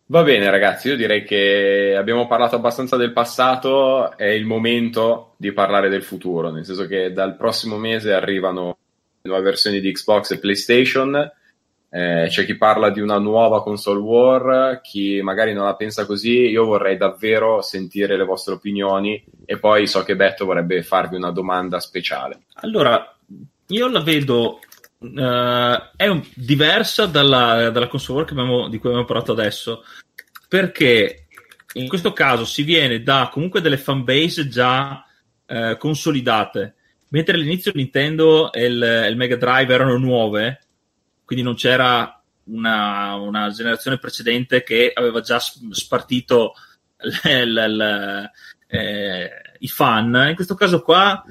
[0.08, 5.54] Va bene ragazzi, io direi che abbiamo parlato abbastanza del passato, è il momento di
[5.54, 8.78] parlare del futuro, nel senso che dal prossimo mese arrivano
[9.22, 11.32] nuove versioni di Xbox e PlayStation
[11.94, 16.48] eh, c'è chi parla di una nuova console war, chi magari non la pensa così.
[16.48, 21.32] Io vorrei davvero sentire le vostre opinioni e poi so che Betto vorrebbe farvi una
[21.32, 22.44] domanda speciale.
[22.62, 23.14] Allora,
[23.68, 24.60] io la vedo
[25.00, 25.10] uh,
[25.98, 29.84] è un, diversa dalla, dalla console war abbiamo, di cui abbiamo parlato adesso,
[30.48, 31.26] perché
[31.74, 35.06] in questo caso si viene da comunque delle fanbase già
[35.46, 36.76] uh, consolidate,
[37.10, 40.60] mentre all'inizio Nintendo e il, il Mega Drive erano nuove
[41.32, 46.56] quindi non c'era una, una generazione precedente che aveva già spartito
[47.24, 48.32] le, le, le,
[48.68, 49.30] eh,
[49.60, 50.26] i fan.
[50.28, 51.24] In questo caso qua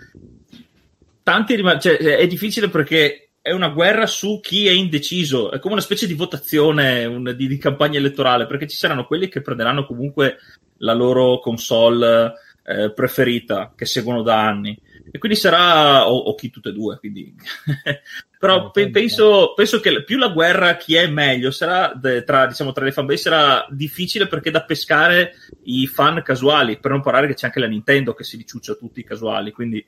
[1.23, 5.75] tanti rim- cioè, è difficile perché è una guerra su chi è indeciso, è come
[5.75, 9.85] una specie di votazione un, di, di, campagna elettorale, perché ci saranno quelli che prenderanno
[9.85, 10.39] comunque
[10.79, 12.33] la loro console
[12.65, 14.79] eh, preferita, che seguono da anni,
[15.13, 17.35] e quindi sarà, o, o chi tutte e due, quindi
[18.39, 22.47] però no, pe- penso, penso, che più la guerra chi è meglio sarà de- tra,
[22.47, 25.35] diciamo, tra le fanbase sarà difficile perché da pescare
[25.65, 29.01] i fan casuali per non parlare che c'è anche la Nintendo che si riciuccia tutti
[29.01, 29.85] i casuali quindi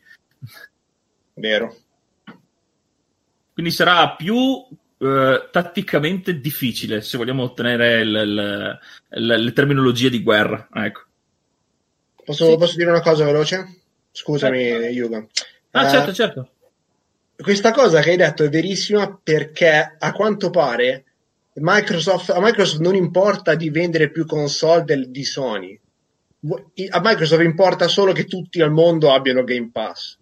[1.34, 1.76] vero
[3.54, 4.68] quindi sarà più uh,
[5.50, 11.02] tatticamente difficile se vogliamo ottenere l- l- l- le terminologie di guerra ecco.
[12.24, 12.56] posso, sì.
[12.56, 13.81] posso, dire una cosa veloce?
[14.12, 14.86] Scusami certo.
[14.86, 15.26] Yuga
[15.72, 16.48] ah uh, certo certo
[17.42, 21.04] questa cosa che hai detto è verissima perché a quanto pare
[21.54, 25.78] Microsoft, a Microsoft non importa di vendere più console del, di Sony.
[26.90, 30.18] A Microsoft importa solo che tutti al mondo abbiano Game Pass.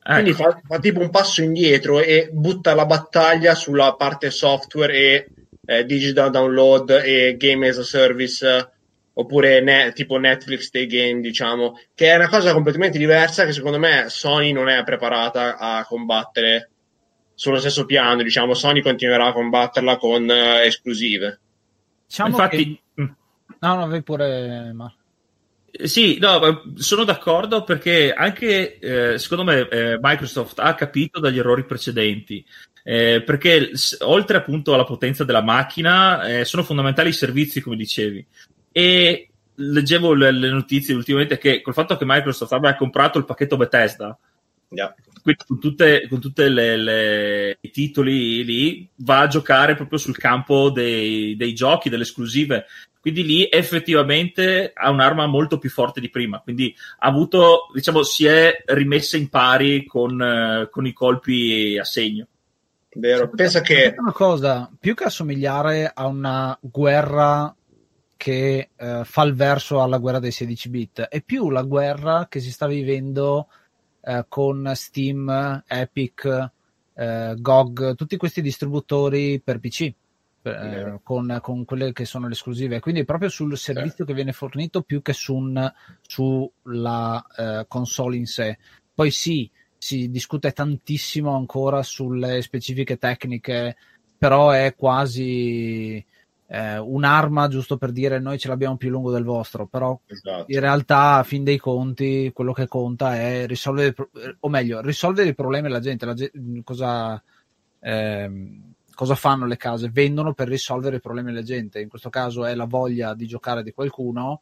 [0.00, 0.12] Ecco.
[0.12, 5.28] Quindi fa, fa, tipo un passo indietro e butta la battaglia sulla parte software e
[5.66, 8.70] eh, digital download e game as a service
[9.18, 13.78] oppure ne- tipo Netflix dei game, diciamo, che è una cosa completamente diversa che secondo
[13.78, 16.70] me Sony non è preparata a combattere
[17.34, 21.40] sullo stesso piano, diciamo, Sony continuerà a combatterla con uh, esclusive.
[22.06, 23.02] Diciamo Infatti, che...
[23.02, 23.08] Mm.
[23.58, 24.92] no, no, vai pure, ma
[25.70, 31.64] sì, no, sono d'accordo perché anche eh, secondo me eh, Microsoft ha capito dagli errori
[31.66, 32.44] precedenti
[32.90, 37.76] eh, perché s- oltre appunto alla potenza della macchina eh, sono fondamentali i servizi, come
[37.76, 38.26] dicevi.
[38.72, 43.56] E leggevo le, le notizie ultimamente che col fatto che Microsoft abbia comprato il pacchetto
[43.56, 44.16] Bethesda,
[44.70, 44.94] Yeah.
[45.22, 50.18] quindi con tutte, con tutte le, le- i titoli lì va a giocare proprio sul
[50.18, 52.66] campo dei, dei giochi, delle esclusive.
[53.00, 56.40] Quindi lì effettivamente ha un'arma molto più forte di prima.
[56.40, 61.84] Quindi ha avuto, diciamo, si è rimessa in pari con, eh, con i colpi a
[61.84, 62.26] segno.
[62.92, 63.30] Vero.
[63.30, 67.54] Pensa che una cosa, più che assomigliare a una guerra
[68.18, 72.40] che eh, fa il verso alla guerra dei 16 bit, è più la guerra che
[72.40, 73.48] si sta vivendo
[74.02, 76.50] eh, con Steam, Epic,
[76.94, 79.94] eh, GOG, tutti questi distributori per PC.
[80.40, 84.14] per- eh, con, con quelle che sono le esclusive, quindi è proprio sul servizio che
[84.14, 88.58] viene fornito più che su un- sulla eh, console in sé.
[88.94, 93.76] Poi sì, si discute tantissimo ancora sulle specifiche tecniche,
[94.16, 96.04] però è quasi
[96.50, 100.44] eh, un'arma giusto per dire noi ce l'abbiamo più lungo del vostro, però Esatto.
[100.50, 104.08] in realtà a fin dei conti quello che conta è risolvere, pro-
[104.40, 106.32] o meglio, risolvere i problemi della gente, la ge-
[106.64, 107.22] cosa,
[107.80, 109.90] ehm, cosa fanno le case?
[109.90, 113.62] Vendono per risolvere i problemi della gente, in questo caso è la voglia di giocare
[113.62, 114.40] di qualcuno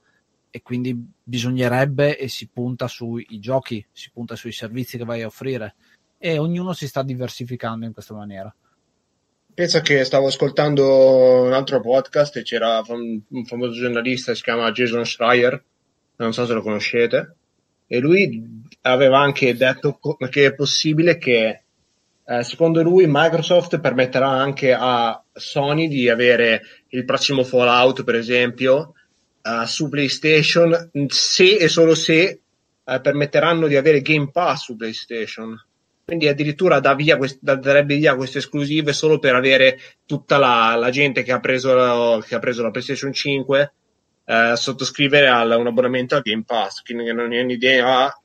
[0.48, 5.26] e quindi bisognerebbe e si punta sui giochi, si punta sui servizi che vai a
[5.26, 5.74] offrire
[6.18, 8.54] e ognuno si sta diversificando in questa maniera.
[9.56, 15.06] Pensa che stavo ascoltando un altro podcast e c'era un, famoso giornalista, si chiama Jason
[15.06, 15.64] Schreier,
[16.16, 17.36] non so se lo conoscete,
[17.86, 19.98] e lui aveva anche detto
[20.28, 21.62] che è possibile che
[22.22, 28.92] eh, secondo lui Microsoft permetterà anche a Sony di avere il prossimo Fallout, per esempio,
[29.40, 32.40] eh, su PlayStation, se e solo se
[32.84, 35.58] eh, permetteranno di avere Game Pass su PlayStation.
[36.06, 39.76] Quindi addirittura dà via quest- darebbe via queste esclusive solo per avere
[40.06, 43.72] tutta la, la gente che ha preso la, che ha preso la PlayStation 5
[44.24, 48.16] eh, sottoscrivere al- un abbonamento al Game Pass, quindi non è un'idea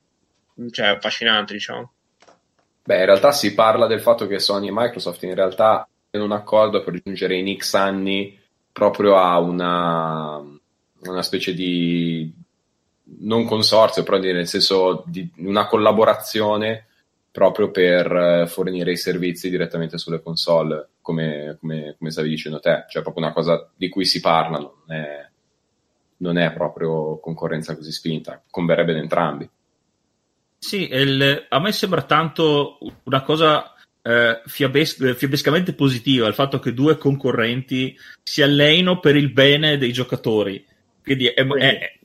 [0.70, 1.92] cioè, affascinante, diciamo.
[2.84, 6.34] Beh, in realtà si parla del fatto che Sony e Microsoft in realtà hanno un
[6.34, 8.40] accordo per giungere in X anni
[8.72, 12.32] proprio a una, una specie di
[13.22, 16.86] non consorzio, però nel senso di una collaborazione
[17.32, 22.86] proprio per eh, fornire i servizi direttamente sulle console, come, come, come stavi dicendo te,
[22.90, 25.30] cioè proprio una cosa di cui si parla, non è,
[26.18, 29.50] non è proprio concorrenza così spinta, converrebbe ad entrambi.
[30.60, 33.74] Sì, il- a me sembra tanto una cosa
[34.04, 39.92] eh, fiabes- fiabescamente positiva il fatto che due concorrenti si alleino per il bene dei
[39.94, 40.64] giocatori.
[41.04, 42.00] Quindi è, è-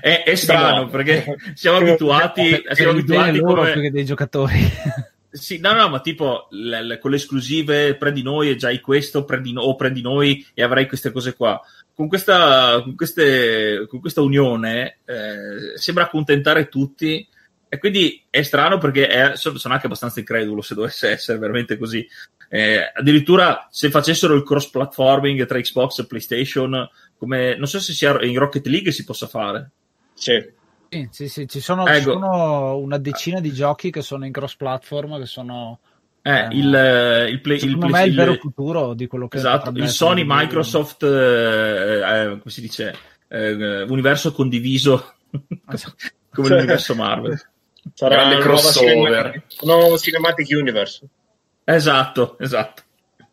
[0.00, 0.88] è- è strano No.
[0.88, 1.24] perché
[1.54, 4.54] siamo abituati, Per siamo abituati loro come- più che dei giocatori.
[5.36, 8.80] Sì, no, no, ma tipo le- le- con le esclusive prendi noi e già hai
[8.80, 11.60] questo, prendi no- o prendi noi e avrai queste cose qua.
[11.94, 17.28] Con questa, con queste, con questa unione eh, sembra accontentare tutti
[17.68, 22.08] e quindi è strano perché è- sono, anche abbastanza incredulo se dovesse essere veramente così.
[22.48, 26.88] Eh, addirittura se facessero il cross platforming tra Xbox e PlayStation,
[27.18, 29.70] come non so se sia in Rocket League si possa fare.
[30.14, 30.54] Sì.
[30.88, 32.12] Sì, sì, sì, ci sono, Ecco.
[32.12, 35.80] sono una decina di giochi che sono in cross platform, che sono
[36.22, 39.26] Eh, il, eh, il, play, il, secondo play- me il il- vero futuro di quello
[39.28, 42.94] che Esatto, il Sony il- Microsoft, eh, eh, come si dice,
[43.28, 45.14] eh, universo condiviso
[46.30, 47.40] come l'universo Marvel.
[47.94, 49.44] Sarà nuova crossover.
[49.62, 51.06] nuova Cinematic Universe.
[51.64, 52.82] Esatto, esatto.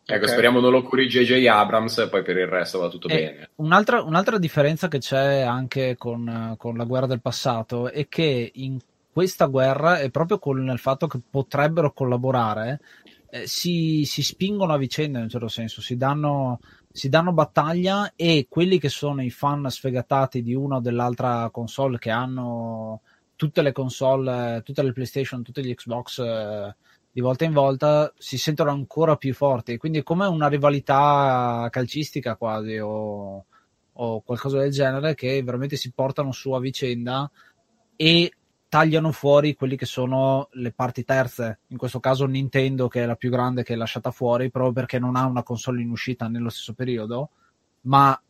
[0.06, 0.30] Ecco, Ok.
[0.30, 3.50] speriamo non lo curi JJ Abrams e poi per il resto va tutto Eh, bene.
[3.56, 8.78] Un'altra, un'altra differenza che c'è anche con, con la guerra del passato è che in
[9.10, 12.80] questa guerra, e proprio con il fatto che potrebbero collaborare,
[13.30, 16.60] eh, si, si spingono a vicenda in un certo senso, si danno,
[16.92, 21.98] si danno battaglia e quelli che sono i fan sfegatati di una o dell'altra console
[21.98, 23.00] che hanno
[23.36, 26.76] tutte le console, tutte le PlayStation, tutti gli Xbox eh,
[27.14, 29.76] di volta in volta si sentono ancora più forti.
[29.76, 33.44] Quindi è come una rivalità calcistica quasi o,
[33.92, 37.30] o qualcosa del genere che veramente si portano su a vicenda
[37.94, 38.32] e
[38.68, 41.60] tagliano fuori quelli che sono le parti terze.
[41.68, 44.98] In questo caso Nintendo che è la più grande che è lasciata fuori proprio perché
[44.98, 47.30] non ha una console in uscita nello stesso periodo,
[47.82, 48.20] ma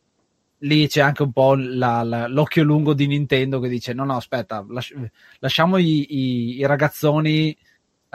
[0.59, 4.15] lì c'è anche un po' la- la- l'occhio lungo di Nintendo che dice no no
[4.15, 4.95] aspetta lasci-
[5.39, 7.55] lasciamo i, i- i ragazzoni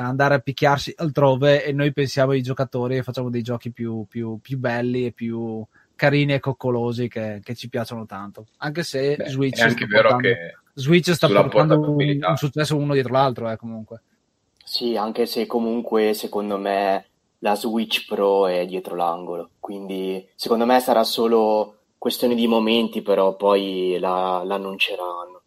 [0.07, 4.39] andare a picchiarsi altrove e noi pensiamo ai giocatori e facciamo dei giochi più, più-
[4.41, 9.29] più belli e più carini e coccolosi che, che ci piacciono tanto anche se Beh,
[9.29, 13.13] Switch è anche sta vero portando, che Switch sta portando un, un successo uno dietro
[13.13, 14.03] l'altro eh, comunque
[14.65, 17.05] Sì, anche se comunque secondo me
[17.41, 19.51] la Switch Pro è dietro l'angolo.
[19.61, 25.40] Quindi secondo me sarà solo questione di momenti, però poi la, l'annunceranno.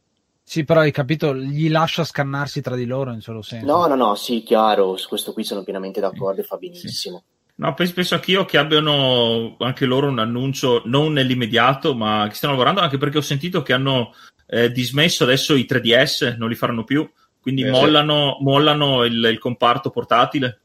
[0.45, 3.65] Sì, però hai capito, gli lascia scannarsi tra di loro in solo senso.
[3.65, 7.23] No, no, no, sì, chiaro, su questo qui sono pienamente d'accordo e fa benissimo.
[7.25, 7.31] Sì.
[7.55, 12.53] No, penso, penso anch'io che abbiano anche loro un annuncio non nell'immediato, ma che stanno
[12.53, 14.13] lavorando anche perché ho sentito che hanno
[14.47, 18.43] eh, dismesso adesso i 3DS, non li faranno più, quindi eh, mollano, sì.
[18.43, 20.59] mollano il, il, comparto portatile.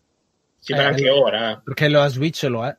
[0.58, 1.52] Sì, eh, anche ora.
[1.52, 1.60] Eh.
[1.62, 2.76] Perché la Switch lo è.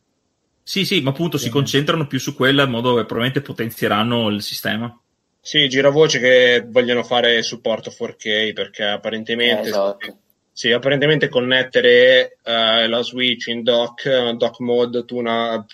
[0.63, 1.45] Sì, sì, ma appunto sì.
[1.45, 4.95] si concentrano più su quella in modo che probabilmente potenzieranno il sistema.
[5.41, 9.67] Sì, gira voce che vogliono fare supporto 4K perché apparentemente...
[9.67, 10.17] Eh, esatto.
[10.51, 15.65] Sì, apparentemente connettere uh, la Switch in dock, uh, dock mode su una,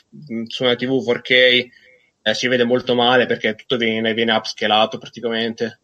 [0.45, 1.68] su una TV 4K
[2.28, 5.80] eh, si vede molto male perché tutto viene, viene upscalato praticamente.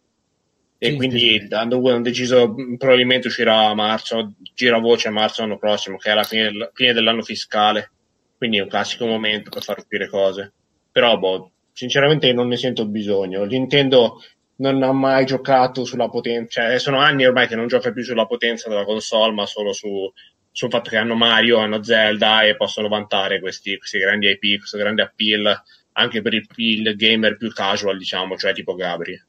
[0.76, 1.54] E sì, quindi sì.
[1.54, 6.14] hanno, hanno, deciso probabilmente uscirà a marzo, gira voce a marzo l'anno prossimo, che è
[6.14, 7.92] la fine, fine dell'anno fiscale.
[8.36, 10.52] Quindi è un classico momento per far uscire cose.
[10.90, 13.44] Però, boh, sinceramente non ne sento bisogno.
[13.44, 14.20] Nintendo
[14.56, 18.26] non ha mai giocato sulla potenza, cioè sono anni ormai che non gioca più sulla
[18.26, 20.10] potenza della console, ma solo su,
[20.50, 24.78] sul fatto che hanno Mario, hanno Zelda e possono vantare questi, questi grandi IP, questo
[24.78, 25.62] grande appeal
[25.94, 29.20] anche per il, il, gamer più casual, diciamo, cioè tipo Gabri.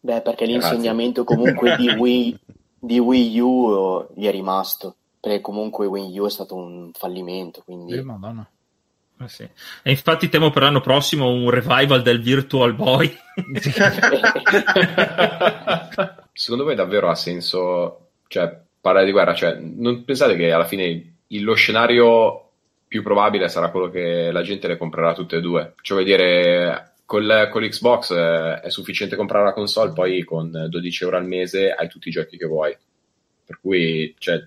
[0.00, 1.42] Beh, perché l'insegnamento Grazie.
[1.42, 2.38] comunque di Wii,
[2.78, 7.94] di Wii U gli è rimasto, perché comunque Wii U è stato un fallimento, quindi...
[7.94, 8.48] Eh, madonna.
[9.20, 9.46] Eh sì.
[9.82, 13.14] E infatti temo per l'anno prossimo un revival del Virtual Boy.
[16.32, 19.34] Secondo voi davvero ha senso cioè, parlare di guerra?
[19.34, 22.52] Cioè, non pensate che alla fine lo scenario
[22.88, 25.74] più probabile sarà quello che la gente le comprerà tutte e due?
[25.82, 31.04] Cioè, vuol dire, con, con l'Xbox è, è sufficiente comprare la console, poi con 12
[31.04, 32.74] euro al mese hai tutti i giochi che vuoi.
[33.44, 34.42] Per cui, cioè,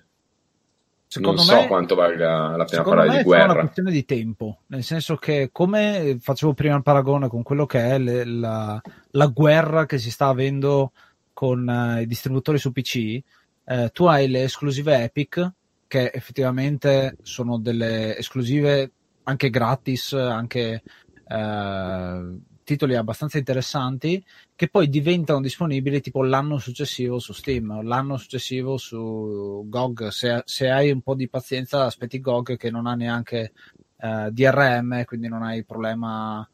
[1.14, 3.42] Secondo non me, so quanto valga la pena parlare di guerra.
[3.42, 7.66] È una questione di tempo, nel senso che come facevo prima il paragone con quello
[7.66, 10.90] che è le, la, la, guerra che si sta avendo
[11.32, 13.20] con uh, i distributori su PC,
[13.64, 15.52] eh, tu hai le esclusive Epic
[15.86, 18.90] che effettivamente sono delle esclusive
[19.22, 20.82] anche gratis, anche
[21.28, 24.22] eh, titoli abbastanza interessanti
[24.56, 30.08] che poi diventano disponibili tipo l'anno successivo su Steam, l'anno successivo su GOG.
[30.08, 33.52] Se, se hai un po' di pazienza, aspetti GOG che non ha neanche
[33.98, 36.48] eh, DRM, quindi non hai problema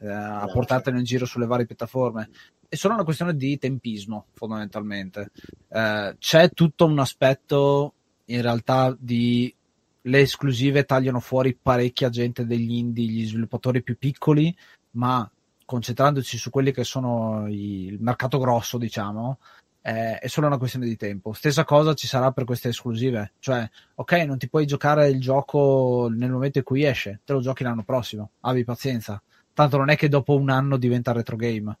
[0.00, 2.30] eh, a portartelo in giro sulle varie piattaforme.
[2.68, 5.30] È solo una questione di tempismo, fondamentalmente.
[5.68, 7.92] Eh, c'è tutto un aspetto
[8.26, 9.54] in realtà di
[10.06, 14.54] le esclusive tagliano fuori parecchia gente degli indie, gli sviluppatori più piccoli,
[14.92, 15.28] ma
[15.66, 19.38] concentrandoci su quelli che sono i, il mercato grosso, diciamo,
[19.82, 21.34] eh, è solo una questione di tempo.
[21.34, 26.08] Stessa cosa ci sarà per queste esclusive, cioè, ok, non ti puoi giocare il gioco
[26.10, 29.20] nel momento in cui esce, te lo giochi l'anno prossimo, abbi pazienza.
[29.52, 31.76] Tanto non è che dopo un anno diventa retro game.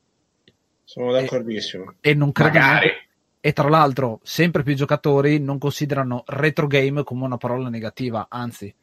[0.84, 1.94] Sono d'accordissimo.
[2.00, 2.86] E, e non credo Magari.
[2.86, 3.04] Neanche...
[3.40, 8.74] E tra l'altro, sempre più giocatori non considerano retro game come una parola negativa, anzi,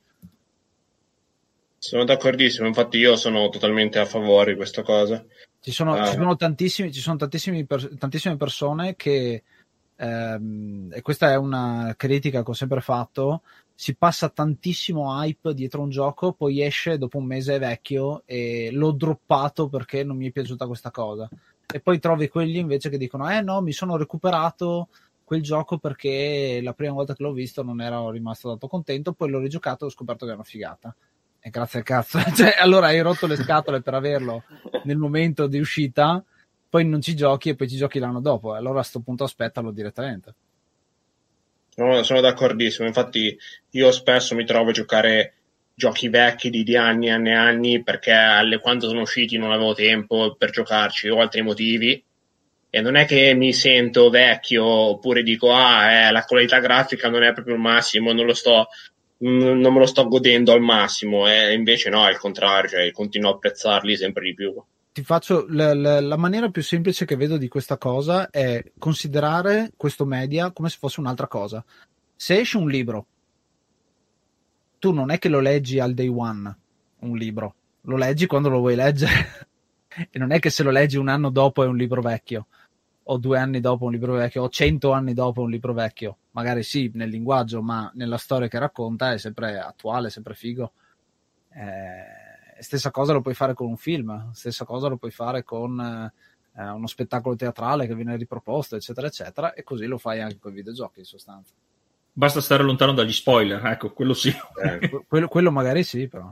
[1.84, 5.22] sono d'accordissimo, infatti io sono totalmente a favore di questa cosa.
[5.60, 9.44] Ci sono, uh, ci sono, tantissimi, ci sono tantissime persone che,
[9.98, 13.42] ehm, e questa è una critica che ho sempre fatto,
[13.76, 18.70] si passa tantissimo hype dietro un gioco, poi esce dopo un mese è vecchio e
[18.72, 21.28] l'ho droppato perché non mi è piaciuta questa cosa.
[21.70, 24.88] E poi trovi quelli invece che dicono, eh no, mi sono recuperato
[25.26, 29.30] quel gioco perché la prima volta che l'ho visto non ero rimasto tanto contento, poi
[29.30, 30.96] l'ho rigiocato e ho scoperto che è una figata.
[31.46, 32.20] E grazie al cazzo.
[32.34, 34.44] cioè, allora hai rotto le scatole per averlo
[34.86, 36.24] nel momento di uscita,
[36.70, 38.54] poi non ci giochi e poi ci giochi l'anno dopo.
[38.54, 40.34] Allora a questo punto aspettalo direttamente.
[41.76, 42.88] No, sono d'accordissimo.
[42.88, 43.38] Infatti,
[43.72, 45.34] io spesso mi trovo a giocare
[45.76, 49.52] giochi vecchi di, di anni e anni e anni perché alle, quando sono usciti non
[49.52, 52.02] avevo tempo per giocarci o altri motivi.
[52.70, 57.22] E non è che mi sento vecchio oppure dico, ah, eh, la qualità grafica non
[57.22, 58.70] è proprio il massimo, non lo sto
[59.24, 63.32] non me lo sto godendo al massimo e invece no, è il contrario, cioè continuo
[63.32, 64.54] a apprezzarli sempre di più.
[64.92, 69.72] Ti faccio la, la, la, maniera più semplice che vedo di questa cosa è considerare
[69.76, 71.64] questo media come se fosse un'altra cosa.
[72.16, 73.06] Se esce un libro,
[74.78, 76.58] tu non è che lo leggi al day one,
[77.00, 79.48] un libro, lo leggi quando lo vuoi leggere.
[80.12, 82.48] e non è che se lo leggi un anno dopo è un libro vecchio
[83.04, 86.18] o due anni dopo un libro vecchio o cento anni dopo un libro vecchio.
[86.32, 90.72] Magari sì, nel linguaggio, ma nella storia che racconta è sempre attuale, sempre figo.
[91.50, 95.80] Eh, stessa cosa lo puoi fare con un film, stessa cosa lo puoi fare con
[96.56, 100.52] eh, uno spettacolo teatrale che viene riproposto, eccetera, eccetera, e così lo fai anche con
[100.52, 101.54] i videogiochi in sostanza.
[102.14, 104.30] basta stare lontano dagli spoiler, ecco, quello sì.
[104.30, 106.32] Eh, quello, quello magari sì, però.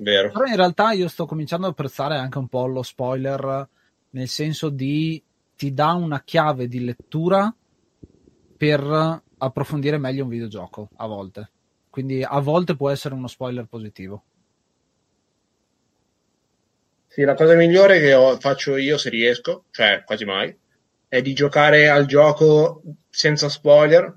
[0.00, 0.32] vero.
[0.32, 3.68] Però in realtà io sto cominciando ad apprezzare anche un po' lo spoiler,
[4.10, 5.22] nel senso di
[5.56, 7.54] ti dà una chiave di lettura
[8.56, 11.50] per approfondire meglio un videogioco a volte.
[11.90, 14.24] Quindi a volte può essere uno spoiler positivo.
[17.06, 20.52] Sì, la cosa migliore che faccio io se riesco, cioè quasi mai,
[21.06, 24.12] è di giocare al gioco senza spoiler,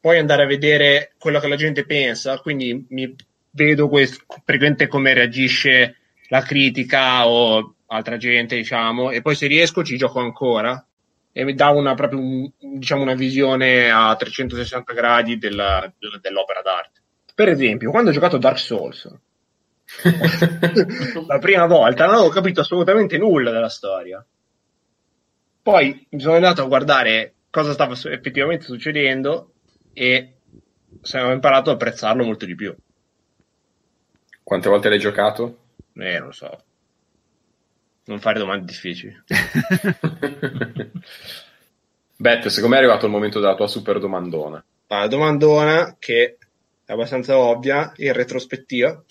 [0.00, 3.14] poi andare a vedere quello che la gente pensa, quindi mi
[3.50, 5.98] vedo quest- praticamente come reagisce
[6.28, 10.84] la critica o altra gente, diciamo, e poi se riesco ci gioco ancora
[11.32, 17.00] e mi dà una, proprio un- diciamo, una visione a 360 gradi della- dell'opera d'arte.
[17.34, 19.08] Per esempio, quando ho giocato Dark Souls,
[21.26, 24.24] la prima volta non avevo capito assolutamente nulla della storia.
[25.62, 29.52] Poi mi sono andato a guardare cosa stava effettivamente succedendo
[29.92, 30.34] e
[31.12, 32.74] ho imparato ad apprezzarlo molto di più.
[34.42, 35.58] Quante volte l'hai giocato?
[35.94, 36.64] Eh, non lo so.
[38.06, 39.20] Non fare domande difficili.
[42.16, 44.62] Bet, secondo me è arrivato il momento della tua super domandona.
[44.86, 46.38] La domandona che
[46.84, 49.02] è abbastanza ovvia in retrospettiva.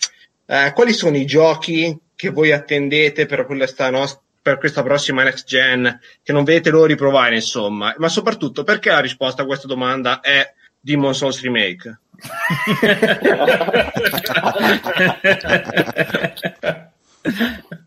[0.46, 5.46] Eh, quali sono i giochi che voi attendete per questa, nos- per questa prossima next
[5.46, 7.94] gen che non vedete loro riprovare, insomma?
[7.98, 12.00] Ma soprattutto perché la risposta a questa domanda è Demon Souls Remake?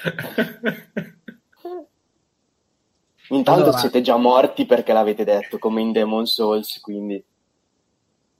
[3.28, 7.22] Intanto Allora- siete già morti perché l'avete detto, come in Demon Souls, quindi...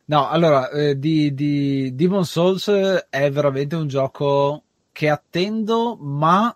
[0.07, 2.69] No, allora, eh, di, di Demon Souls
[3.09, 6.53] è veramente un gioco che attendo, ma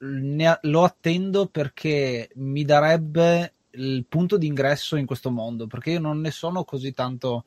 [0.00, 6.00] ne lo attendo perché mi darebbe il punto di ingresso in questo mondo, perché io
[6.00, 7.42] non ne sono così tanto...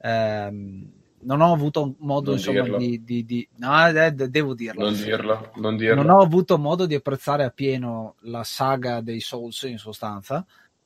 [0.00, 4.84] ehm, non ho avuto modo, insomma, di, di, di- No, eh, de- devo dirlo.
[4.84, 6.02] Non dirlo, non dirlo.
[6.02, 10.44] non ho avuto modo di apprezzare appieno la saga dei Souls in sostanza.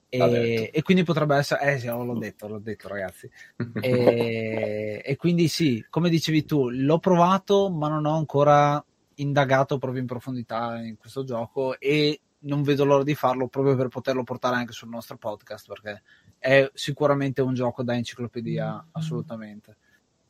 [0.09, 3.29] E, e quindi potrebbe essere, eh sì, l'ho detto, l'ho detto ragazzi.
[3.81, 8.85] E, e quindi sì, come dicevi tu, l'ho provato, ma non ho ancora
[9.17, 13.89] indagato proprio in profondità in questo gioco e non vedo l'ora di farlo proprio per
[13.89, 16.03] poterlo portare anche sul nostro podcast perché
[16.39, 19.77] è sicuramente un gioco da enciclopedia, assolutamente.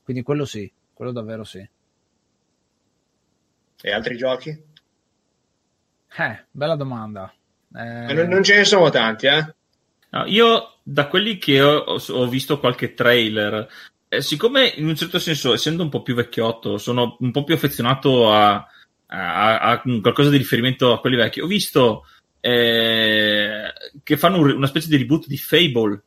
[0.02, 1.66] Quindi quello sì, quello davvero sì.
[3.84, 4.50] E altri giochi?
[6.18, 7.32] Eh, bella domanda.
[7.74, 9.54] Eh, Non, non ce ne sono tanti, eh?
[10.10, 13.66] No, io, da quelli che ho, ho visto qualche trailer,
[14.08, 17.54] eh, siccome in un certo senso, essendo un po' più vecchiotto, sono un po' più
[17.54, 18.54] affezionato a,
[19.06, 22.06] a- a qualcosa di riferimento a quelli vecchi, ho visto
[22.40, 23.72] eh,
[24.02, 26.02] che fanno un- una specie di reboot di Fable,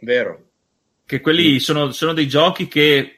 [0.00, 0.44] Vero.
[1.06, 3.17] che quelli sono, sono dei giochi che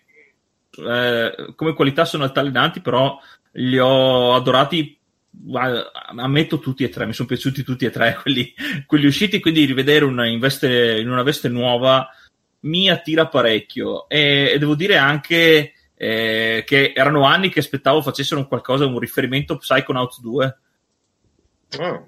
[0.87, 3.19] eh, come qualità sono altalenanti, però
[3.53, 4.99] li ho adorati.
[6.17, 8.53] Ammetto tutti e tre, mi sono piaciuti tutti e tre quelli,
[8.87, 9.41] quelli usciti.
[9.41, 12.09] Quindi rivedere una, in, veste, in una veste nuova
[12.61, 14.09] mi attira parecchio.
[14.09, 18.99] E, e devo dire anche eh, che erano anni che aspettavo facessero un qualcosa, un
[18.99, 20.59] riferimento a Psychonauts 2
[21.79, 22.05] Ah,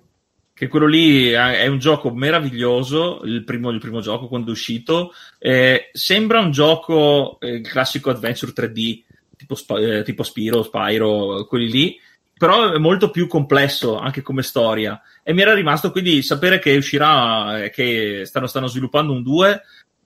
[0.55, 5.13] che quello lì è un gioco meraviglioso, il primo, il primo gioco quando è uscito.
[5.39, 9.03] Eh, sembra un gioco, eh, il classico adventure 3D,
[9.37, 12.01] tipo, eh, tipo Spiro, Spyro, quelli lì,
[12.37, 15.01] però è molto più complesso anche come storia.
[15.23, 19.63] E mi era rimasto quindi sapere che uscirà, eh, che stanno, stanno sviluppando un 2,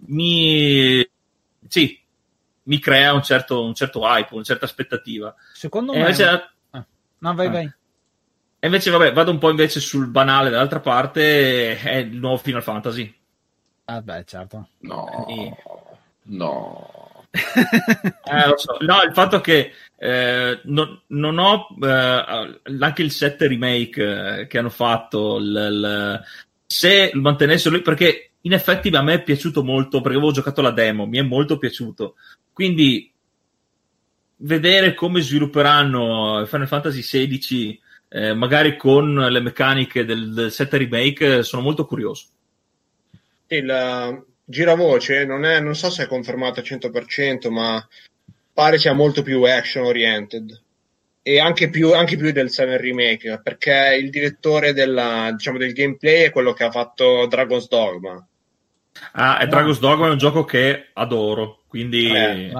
[0.07, 1.07] mi,
[1.69, 1.99] sì,
[2.65, 5.35] mi crea un certo, un certo hype, una certa aspettativa.
[5.53, 5.99] Secondo me...
[5.99, 6.51] invece,
[7.19, 7.51] No, vai, Ah.
[7.51, 7.73] vai.
[8.59, 12.63] E invece, vabbè, vado un po' invece sul banale dall'altra parte, è il nuovo Final
[12.63, 13.15] Fantasy.
[13.85, 14.69] Ah, beh, certo.
[14.81, 15.53] No, Sì.
[16.35, 16.91] no.
[18.25, 18.77] Eh, lo so.
[18.81, 24.59] No, il fatto che eh, non, non ho eh, anche il 7 remake eh, che
[24.59, 26.25] hanno fatto, il, il-
[26.67, 30.73] se mantenessero lui, perché in effetti a me è piaciuto molto, perché avevo giocato la
[30.73, 32.17] demo, mi è molto piaciuto.
[32.53, 33.13] Quindi
[34.39, 41.43] vedere come svilupperanno Final Fantasy XVI, eh, magari con le meccaniche del, del 7 remake,
[41.43, 42.27] sono molto curioso.
[43.49, 47.87] Il eh, giravoce non, è, non so se è confermato al 100%, ma
[48.53, 50.63] pare sia molto più action oriented.
[51.23, 56.23] E anche più, anche più del 7 Remake, perché il direttore della, diciamo, del gameplay
[56.23, 58.25] è quello che ha fatto Dragon's Dogma.
[59.13, 62.11] Ah, e Dragon's Dogma è un gioco che adoro, quindi...
[62.13, 62.53] Eh.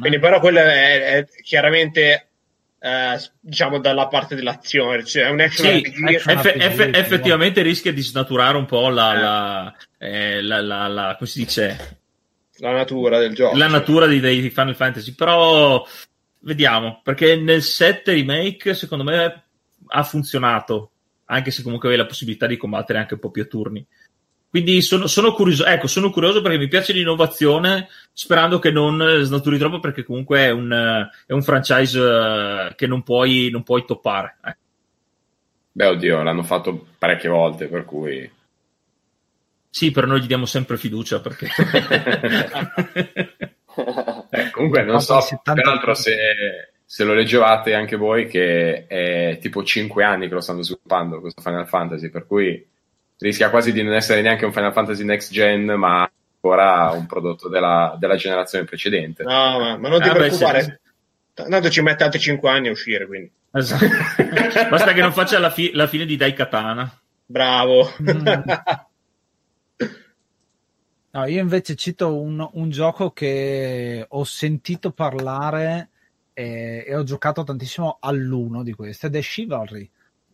[0.00, 2.29] Quindi, però, quello è, è chiaramente,
[2.82, 6.14] eh, diciamo, dalla parte dell'azione, cioè un action Sì, RPG.
[6.14, 9.20] action Eff- RPG, eff- effettivamente rischia di snaturare un po' la, Eh.
[9.20, 11.98] la, eh, la- la- la- come si dice
[12.58, 13.56] la natura del gioco.
[13.56, 15.86] La natura di, dei Final Fantasy, però
[16.40, 19.44] vediamo, perché nel 7 remake secondo me
[19.86, 20.90] ha funzionato,
[21.26, 23.86] anche se comunque avevi la possibilità di combattere anche un po' più a turni.
[24.50, 29.58] Quindi sono, sono, curioso, ecco, sono curioso perché mi piace l'innovazione, sperando che non snaturi
[29.58, 34.38] troppo, perché comunque è un, è un franchise eh, che non puoi, non puoi toppare.
[34.44, 34.56] Eh.
[35.70, 38.28] Beh, oddio, l'hanno fatto parecchie volte, per cui...
[39.70, 41.46] Sì, però noi gli diamo sempre fiducia perché...
[44.30, 50.02] eh, comunque non so, peraltro se, se lo leggevate anche voi che è tipo 5
[50.02, 52.66] anni che lo stanno sviluppando questo Final Fantasy, per cui
[53.20, 56.10] rischia quasi di non essere neanche un Final Fantasy Next Gen, ma
[56.42, 59.22] ancora un prodotto della, della generazione precedente.
[59.22, 60.58] No, ma, ma non ti ah, preoccupare,
[61.34, 61.50] beh, sì.
[61.50, 63.30] tanto ci mette altri 5 anni a uscire, quindi.
[63.52, 63.86] Esatto.
[64.68, 67.00] Basta che non faccia la, fi- la fine di Daikatana.
[67.26, 67.92] Bravo.
[68.02, 68.26] Mm.
[71.12, 75.88] No, io invece cito un, un, gioco che ho sentito parlare
[76.32, 79.90] e, e, ho giocato tantissimo all'uno di questo, ed è Chivalry,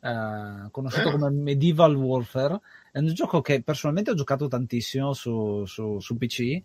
[0.07, 2.61] eh, conosciuto come Medieval Warfare.
[2.92, 6.62] È un gioco che personalmente ho giocato tantissimo su, su, su PC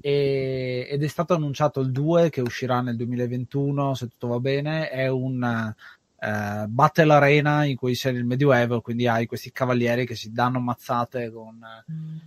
[0.00, 4.88] e, ed è stato annunciato il 2 che uscirà nel 2021 se tutto va bene.
[4.90, 5.74] È un
[6.22, 10.58] eh, battle arena in cui sei nel medioevo, quindi hai questi cavalieri che si danno
[10.58, 11.60] mazzate con,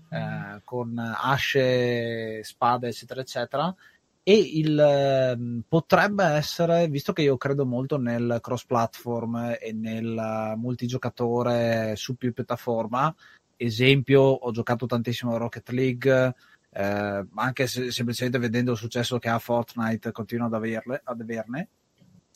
[0.09, 3.75] eh, con asce, spade, eccetera, eccetera.
[4.23, 10.53] E il eh, potrebbe essere, visto che io credo molto nel cross platform e nel
[10.55, 13.13] multigiocatore su più piattaforma,
[13.57, 16.35] esempio, ho giocato tantissimo a Rocket League.
[16.69, 21.67] Eh, anche se, semplicemente vedendo il successo che ha Fortnite, continuo ad, averle, ad averne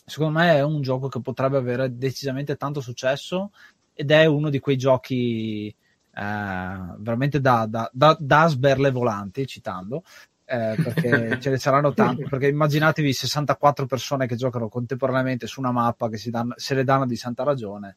[0.07, 3.51] secondo me è un gioco che potrebbe avere decisamente tanto successo
[3.93, 5.75] ed è uno di quei giochi eh,
[6.13, 10.03] veramente da, da, da, da sberle volanti, citando,
[10.47, 15.71] eh, perché ce ne saranno tante, perché immaginatevi 64 persone che giocano contemporaneamente su una
[15.71, 17.95] mappa che danno, se le danno di santa ragione,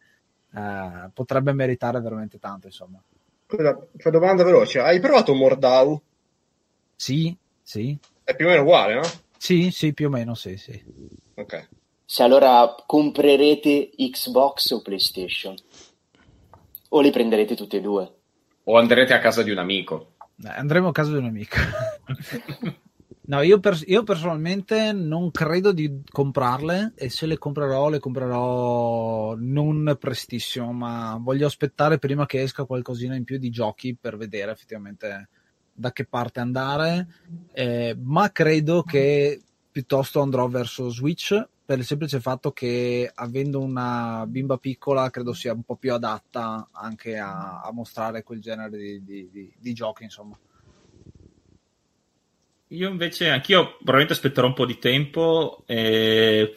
[0.54, 3.00] eh, potrebbe meritare veramente tanto, insomma.
[3.50, 3.76] Una
[4.10, 6.00] domanda veloce, hai provato Mordau?
[6.94, 7.96] Sì, sì.
[8.22, 9.02] È più o meno uguale, no?
[9.36, 10.82] Sì, sì, più o meno, sì, sì.
[11.34, 11.68] Ok
[12.10, 15.54] se allora comprerete Xbox o PlayStation.
[16.88, 18.12] O li prenderete tutti e due.
[18.64, 20.14] O andrete a casa di un amico.
[20.44, 21.56] Andremo a casa di un amico.
[23.26, 29.34] no, io, per, io, personalmente non credo di comprarle e se le comprerò, le comprerò
[29.38, 34.52] non prestissimo, ma voglio aspettare prima che esca qualcosina in più di giochi per vedere
[34.52, 35.28] effettivamente
[35.72, 37.06] da che parte andare.
[37.52, 44.24] Eh, ma credo che piuttosto andrò verso Switch per il semplice fatto che avendo una
[44.26, 49.04] bimba piccola credo sia un po' più adatta anche a, a mostrare quel genere di,
[49.04, 50.36] di, di, di, giochi insomma.
[52.66, 56.52] Io invece anch'io probabilmente aspetterò un po' di tempo e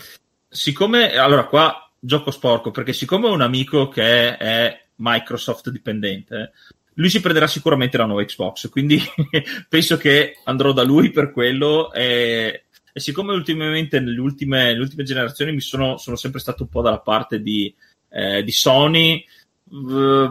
[0.50, 6.54] siccome allora qua gioco sporco perché siccome ho un amico che è Microsoft dipendente
[6.96, 9.00] lui si prenderà sicuramente la nuova Xbox quindi
[9.70, 12.63] penso che andrò da lui per quello e
[12.94, 16.82] e siccome ultimamente nelle ultime, nelle ultime generazioni mi sono, sono, sempre stato un po'
[16.82, 17.74] dalla parte di,
[18.10, 19.26] eh, di Sony,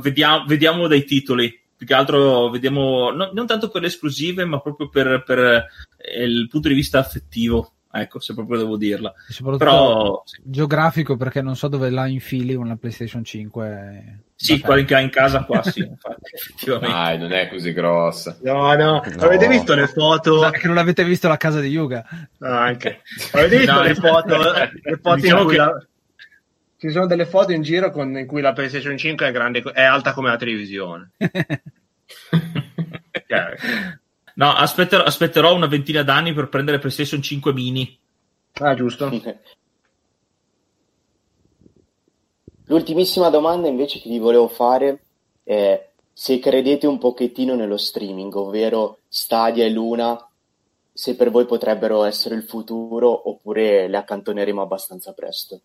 [0.01, 1.61] vediamo, vediamo dei titoli.
[1.77, 6.25] Più che altro vediamo, no, non tanto per le esclusive, ma proprio per, per eh,
[6.25, 9.13] il punto di vista affettivo ecco, se proprio devo dirla.
[9.59, 10.41] Però sì.
[10.45, 14.19] geografico perché non so dove la infili una PlayStation 5.
[14.35, 15.89] Sì, quella che ha in casa qua, sì,
[16.67, 18.37] Dai, non è così grossa.
[18.43, 19.23] No, no, no.
[19.23, 20.41] avete visto le foto?
[20.41, 22.05] Perché non avete visto la casa di Yuga?
[22.41, 23.03] Ah, anche.
[23.33, 24.37] Avete visto no, le foto?
[24.83, 25.61] Le foto diciamo in cui che...
[25.61, 25.87] la...
[26.77, 28.19] Ci sono delle foto in giro con...
[28.19, 31.11] in cui la PlayStation 5 è, grande, è alta come la televisione.
[34.35, 37.99] No, aspetterò, aspetterò, una ventina d'anni per prendere PlayStation 5 mini.
[38.55, 39.11] Ah, giusto.
[42.67, 45.03] L'ultimissima domanda invece che vi volevo fare
[45.43, 50.29] è se credete un pochettino nello streaming, ovvero Stadia e Luna,
[50.93, 55.61] se per voi potrebbero essere il futuro oppure le accantoneremo abbastanza presto.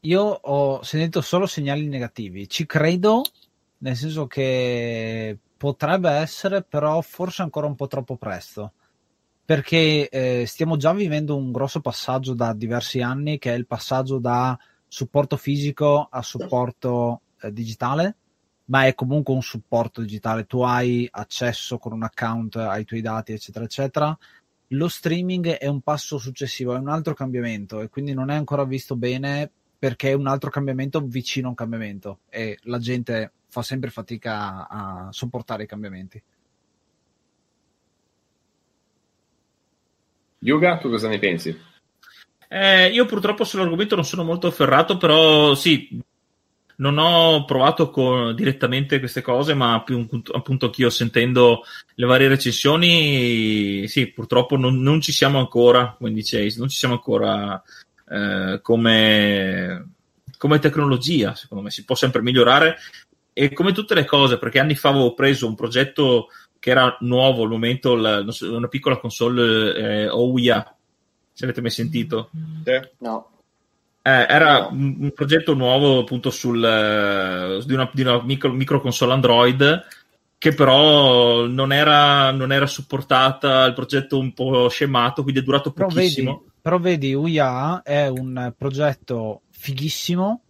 [0.00, 2.48] Io ho sentito solo segnali negativi.
[2.48, 3.22] Ci credo,
[3.78, 8.72] nel senso che potrebbe essere, però forse ancora un po' troppo presto.
[9.44, 14.18] Perché eh, stiamo già vivendo un grosso passaggio da diversi anni, che è il passaggio
[14.18, 14.58] da
[14.88, 18.16] supporto fisico a supporto eh, digitale,
[18.66, 20.46] ma è comunque un supporto digitale.
[20.46, 24.16] Tu hai accesso con un account ai tuoi dati, eccetera, eccetera.
[24.68, 28.64] Lo streaming è un passo successivo, è un altro cambiamento e quindi non è ancora
[28.64, 33.62] visto bene perché è un altro cambiamento vicino a un cambiamento e la gente fa
[33.62, 36.20] sempre fatica a, a sopportare i cambiamenti.
[40.40, 41.56] Yuga, tu cosa ne pensi?
[42.48, 46.02] Eh, io purtroppo sull'argomento non sono molto afferrato, però sì,
[46.76, 51.62] non ho provato con, direttamente queste cose, ma più, appunto anch'io sentendo
[51.94, 56.94] le varie recensioni, sì, purtroppo non, non ci siamo ancora, come dicevi, non ci siamo
[56.94, 57.62] ancora
[58.10, 59.92] eh, come,
[60.36, 62.76] come tecnologia, secondo me si può sempre migliorare
[63.34, 66.28] e come tutte le cose, perché anni fa avevo preso un progetto
[66.58, 70.74] che era nuovo al momento, la, una piccola console eh, Ouya,
[71.32, 72.30] se avete mai sentito.
[72.64, 72.80] Sì.
[73.00, 73.30] No.
[74.00, 74.68] Eh, era no.
[74.70, 79.84] un, un, progetto nuovo appunto sul, uh, di una, di una micro, micro, console Android
[80.38, 85.72] che però non era, non era, supportata, il progetto un po' scemato, quindi è durato
[85.72, 86.32] però pochissimo.
[86.32, 90.42] Vedi, però vedi, Uya è un progetto fighissimo,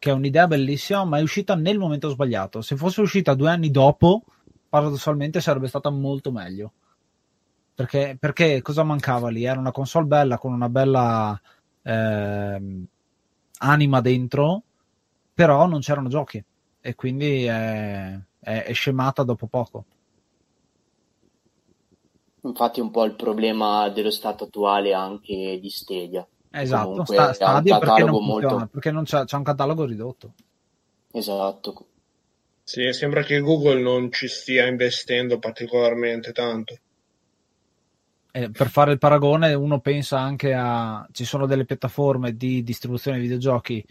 [0.00, 2.60] che è un'idea bellissima, ma è uscita nel momento sbagliato.
[2.60, 4.24] Se fosse uscita due anni dopo,
[4.68, 6.72] paradossalmente sarebbe stata molto meglio.
[7.72, 9.44] Perché, perché cosa mancava lì?
[9.44, 11.40] Era una console bella con una bella...
[11.82, 12.84] Eh,
[13.62, 14.62] anima dentro,
[15.34, 16.42] però non c'erano giochi
[16.80, 19.84] e quindi è, è, è scemata dopo poco.
[22.42, 26.26] Infatti un po' il problema dello stato attuale anche di Stadia.
[26.52, 28.32] Esatto, Comunque, sta, Stadia perché non, molto...
[28.32, 30.32] funziona, perché non c'è, c'è un catalogo ridotto.
[31.12, 31.86] Esatto.
[32.64, 36.78] Sì, sembra che Google non ci stia investendo particolarmente tanto.
[38.32, 41.06] Eh, per fare il paragone, uno pensa anche a.
[41.10, 43.84] Ci sono delle piattaforme di distribuzione di videogiochi,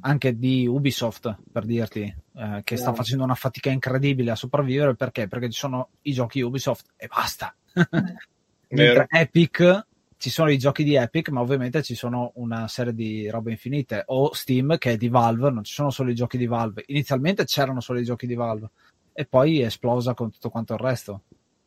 [0.00, 2.02] anche di Ubisoft, per dirti,
[2.36, 5.28] eh, che sta facendo una fatica incredibile a sopravvivere perché?
[5.28, 7.54] Perché ci sono i giochi Ubisoft e basta.
[8.68, 9.86] Mentre Epic
[10.22, 14.04] ci sono i giochi di Epic, ma ovviamente ci sono una serie di robe infinite.
[14.06, 16.84] O Steam, che è di Valve, non ci sono solo i giochi di Valve.
[16.86, 18.68] Inizialmente c'erano solo i giochi di Valve,
[19.12, 21.22] e poi è esplosa con tutto quanto il resto.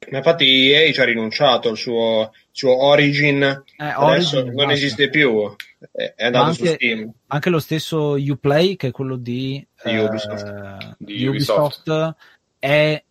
[0.10, 4.72] Ma infatti EA ci ha rinunciato al suo, suo Origin, Eh, adesso Origin, non basta.
[4.72, 5.54] esiste più,
[5.92, 7.12] è, è andato Ma su anche- Steam.
[7.28, 10.96] Anche lo stesso Uplay, che è quello di, Di eh, Ubisoft.
[11.00, 12.16] Di di Ubisoft,
[12.58, 13.04] è-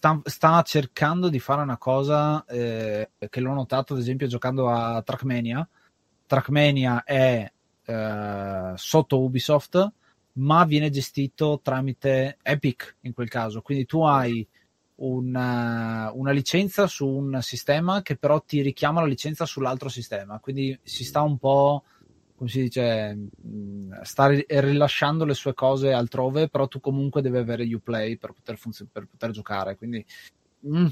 [0.00, 5.02] sta, sta cercando di fare una cosa eh, che l'ho notato ad esempio giocando a
[5.02, 5.66] Trackmania.
[6.26, 7.52] Trackmania è
[7.84, 9.92] eh, sotto Ubisoft,
[10.34, 13.60] ma viene gestito tramite Epic in quel caso.
[13.60, 14.46] Quindi tu hai
[14.96, 20.38] una, una licenza su un sistema che però ti richiama la licenza sull'altro sistema.
[20.38, 21.84] Quindi si sta un po'
[22.40, 27.36] come si dice, mh, sta ri- rilasciando le sue cose altrove, però tu comunque devi
[27.36, 29.76] avere Uplay per poter, funzio- per poter giocare.
[29.76, 30.02] Quindi
[30.60, 30.86] mh,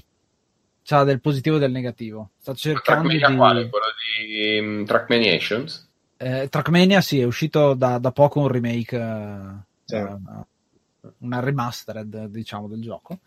[0.83, 2.33] c'ha del positivo e del negativo.
[2.39, 3.37] Sta cercando Trackmania di.
[3.37, 3.69] quale?
[3.71, 3.87] Quello
[4.27, 5.89] di um, Trackmaniations?
[6.19, 9.95] Eh, Trackmania sì, è uscito da, da poco un remake, eh, Sì.
[9.95, 10.19] eh,
[11.21, 13.21] una remastered, diciamo, del gioco,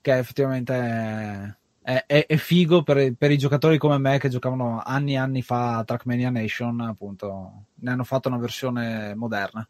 [0.00, 5.12] che effettivamente è, è- è- figo per, per i giocatori come me che giocavano anni
[5.14, 9.66] e anni fa a Trackmania Nation, appunto, ne hanno fatto una versione moderna.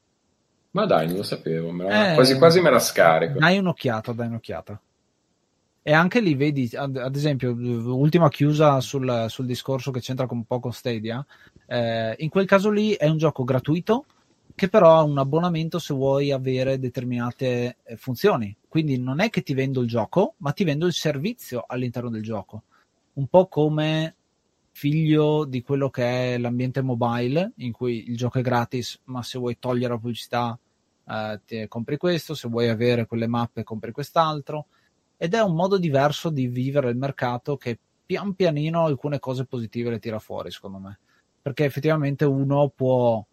[0.72, 3.38] Ma dai, non lo sapevo, la- Eh, quasi quasi me la scarico.
[3.38, 4.80] Dai un'occhiata, dai un'occhiata.
[5.84, 10.44] E anche lì vedi, ad, ad esempio, ultima chiusa sul, sul discorso che c'entra un
[10.44, 11.24] po' con Stadia,
[11.66, 14.04] eh, in quel caso lì è un gioco gratuito
[14.54, 18.54] che però ha un abbonamento se vuoi avere determinate eh, funzioni.
[18.68, 22.22] Quindi non è che ti vendo il gioco, ma ti vendo il servizio all'interno del
[22.22, 22.62] gioco.
[23.14, 24.16] Un po' come
[24.70, 29.38] figlio di quello che è l'ambiente mobile, in cui il gioco è gratis, ma se
[29.38, 30.58] vuoi togliere la pubblicità
[31.46, 34.66] eh, compri questo, se vuoi avere quelle mappe compri quest'altro
[35.16, 39.90] ed è un modo diverso di vivere il mercato che pian pianino alcune cose positive
[39.90, 40.98] le tira fuori secondo me
[41.40, 43.24] perché effettivamente uno può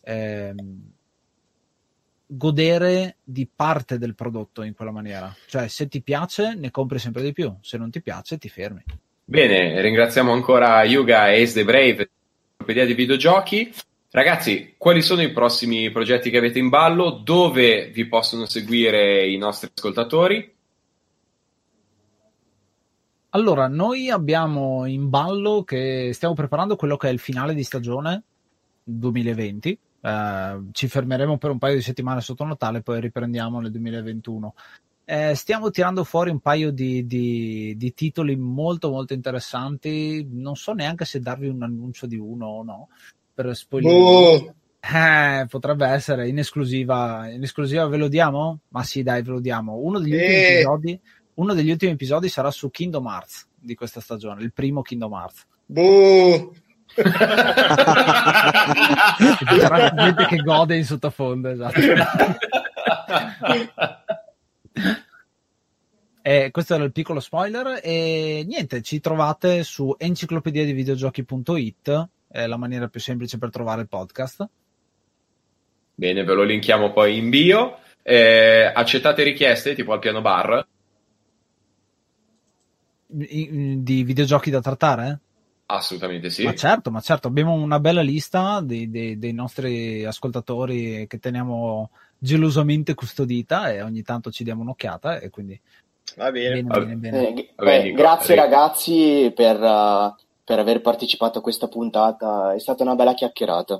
[0.00, 0.92] ehm,
[2.26, 7.22] godere di parte del prodotto in quella maniera cioè se ti piace ne compri sempre
[7.22, 8.84] di più se non ti piace ti fermi
[9.30, 12.10] Bene, ringraziamo ancora Yuga e Ace the Brave,
[12.68, 13.74] encyclopedia di videogiochi.
[14.10, 17.10] Ragazzi, quali sono i prossimi progetti che avete in ballo?
[17.10, 20.54] Dove vi possono seguire i nostri ascoltatori?
[23.30, 28.22] Allora, noi abbiamo in ballo che stiamo preparando quello che è il finale di stagione
[28.82, 29.78] 2020.
[30.00, 34.54] Eh, ci fermeremo per un paio di settimane sotto Natale, poi riprendiamo nel 2021.
[35.04, 40.26] Eh, stiamo tirando fuori un paio di, di- di titoli molto molto interessanti.
[40.30, 42.88] Non so neanche se darvi un annuncio di uno o no,
[43.32, 43.90] per spoiler.
[43.92, 47.28] Boh, Eh, potrebbe essere in esclusiva.
[47.28, 48.60] In esclusiva ve lo diamo?
[48.68, 49.76] Ma sì, dai, ve lo diamo.
[49.76, 50.52] Uno degli, ultimi Eh.
[50.58, 51.00] episodi,
[51.34, 55.46] uno degli ultimi episodi sarà su Kingdom Hearts di questa stagione, il primo Kingdom Hearts.
[55.66, 56.52] boh.
[56.94, 57.02] Ci
[59.60, 61.80] sarà gente che gode in sottofondo, esatto.
[66.22, 72.46] Eh, questo era il piccolo spoiler e niente, ci trovate su enciclopedia di videogiochi.it, è
[72.46, 74.46] la maniera più semplice per trovare il podcast.
[75.94, 77.78] Bene, ve lo linkiamo poi in bio.
[78.02, 80.66] Eh, accettate richieste tipo al piano bar?
[83.06, 85.20] Di videogiochi da trattare?
[85.70, 86.44] Assolutamente sì.
[86.44, 91.90] Ma certo, ma certo, abbiamo una bella lista dei, dei, dei nostri ascoltatori che teniamo
[92.16, 95.60] gelosamente custodita e ogni tanto ci diamo un'occhiata e quindi
[96.16, 96.62] Va bene.
[96.62, 97.34] bene, bene, bene.
[97.34, 98.46] Eh, beh, Nico, grazie Nico.
[98.46, 103.76] ragazzi per, uh, per, aver partecipato a questa puntata, è stata una bella chiacchierata.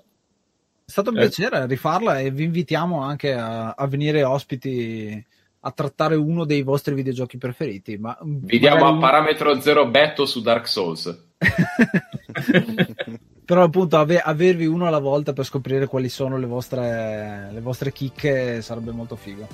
[0.84, 1.20] È stato un eh.
[1.20, 5.26] piacere rifarla e vi invitiamo anche a, a, venire ospiti
[5.60, 7.96] a trattare uno dei vostri videogiochi preferiti.
[7.96, 11.26] Ma vi diamo a parametro zero betto su Dark Souls.
[13.44, 17.92] Però appunto ave- avervi uno alla volta per scoprire quali sono le vostre, le vostre
[17.92, 19.46] chicche sarebbe molto figo.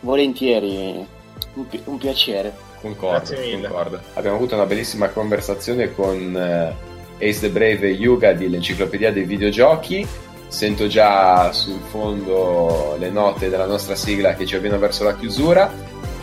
[0.00, 1.04] Volentieri,
[1.54, 2.52] un, pi- un piacere.
[2.80, 4.00] Concordo, concordo.
[4.14, 10.06] Abbiamo avuto una bellissima conversazione con eh, Ace the Brave e Yuga dell'Enciclopedia dei Videogiochi.
[10.46, 15.72] Sento già sul fondo le note della nostra sigla che ci avviano verso la chiusura.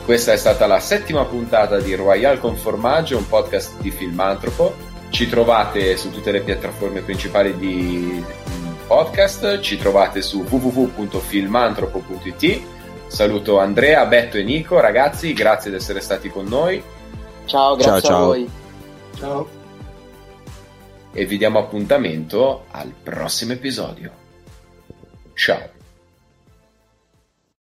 [0.06, 4.90] Questa è stata la settima puntata di Royal con Formaggio, un podcast di Filmantropo.
[5.12, 8.24] Ci trovate su tutte le piattaforme principali di
[8.88, 12.62] podcast, ci trovate su www.filmantropo.it.
[13.08, 16.82] Saluto Andrea, Betto e Nico, ragazzi, grazie di essere stati con noi.
[17.46, 18.22] Ciao, grazie ciao, ciao.
[18.22, 18.50] a voi.
[19.18, 19.50] Ciao.
[21.12, 24.12] E vi diamo appuntamento al prossimo episodio.
[25.34, 25.81] Ciao.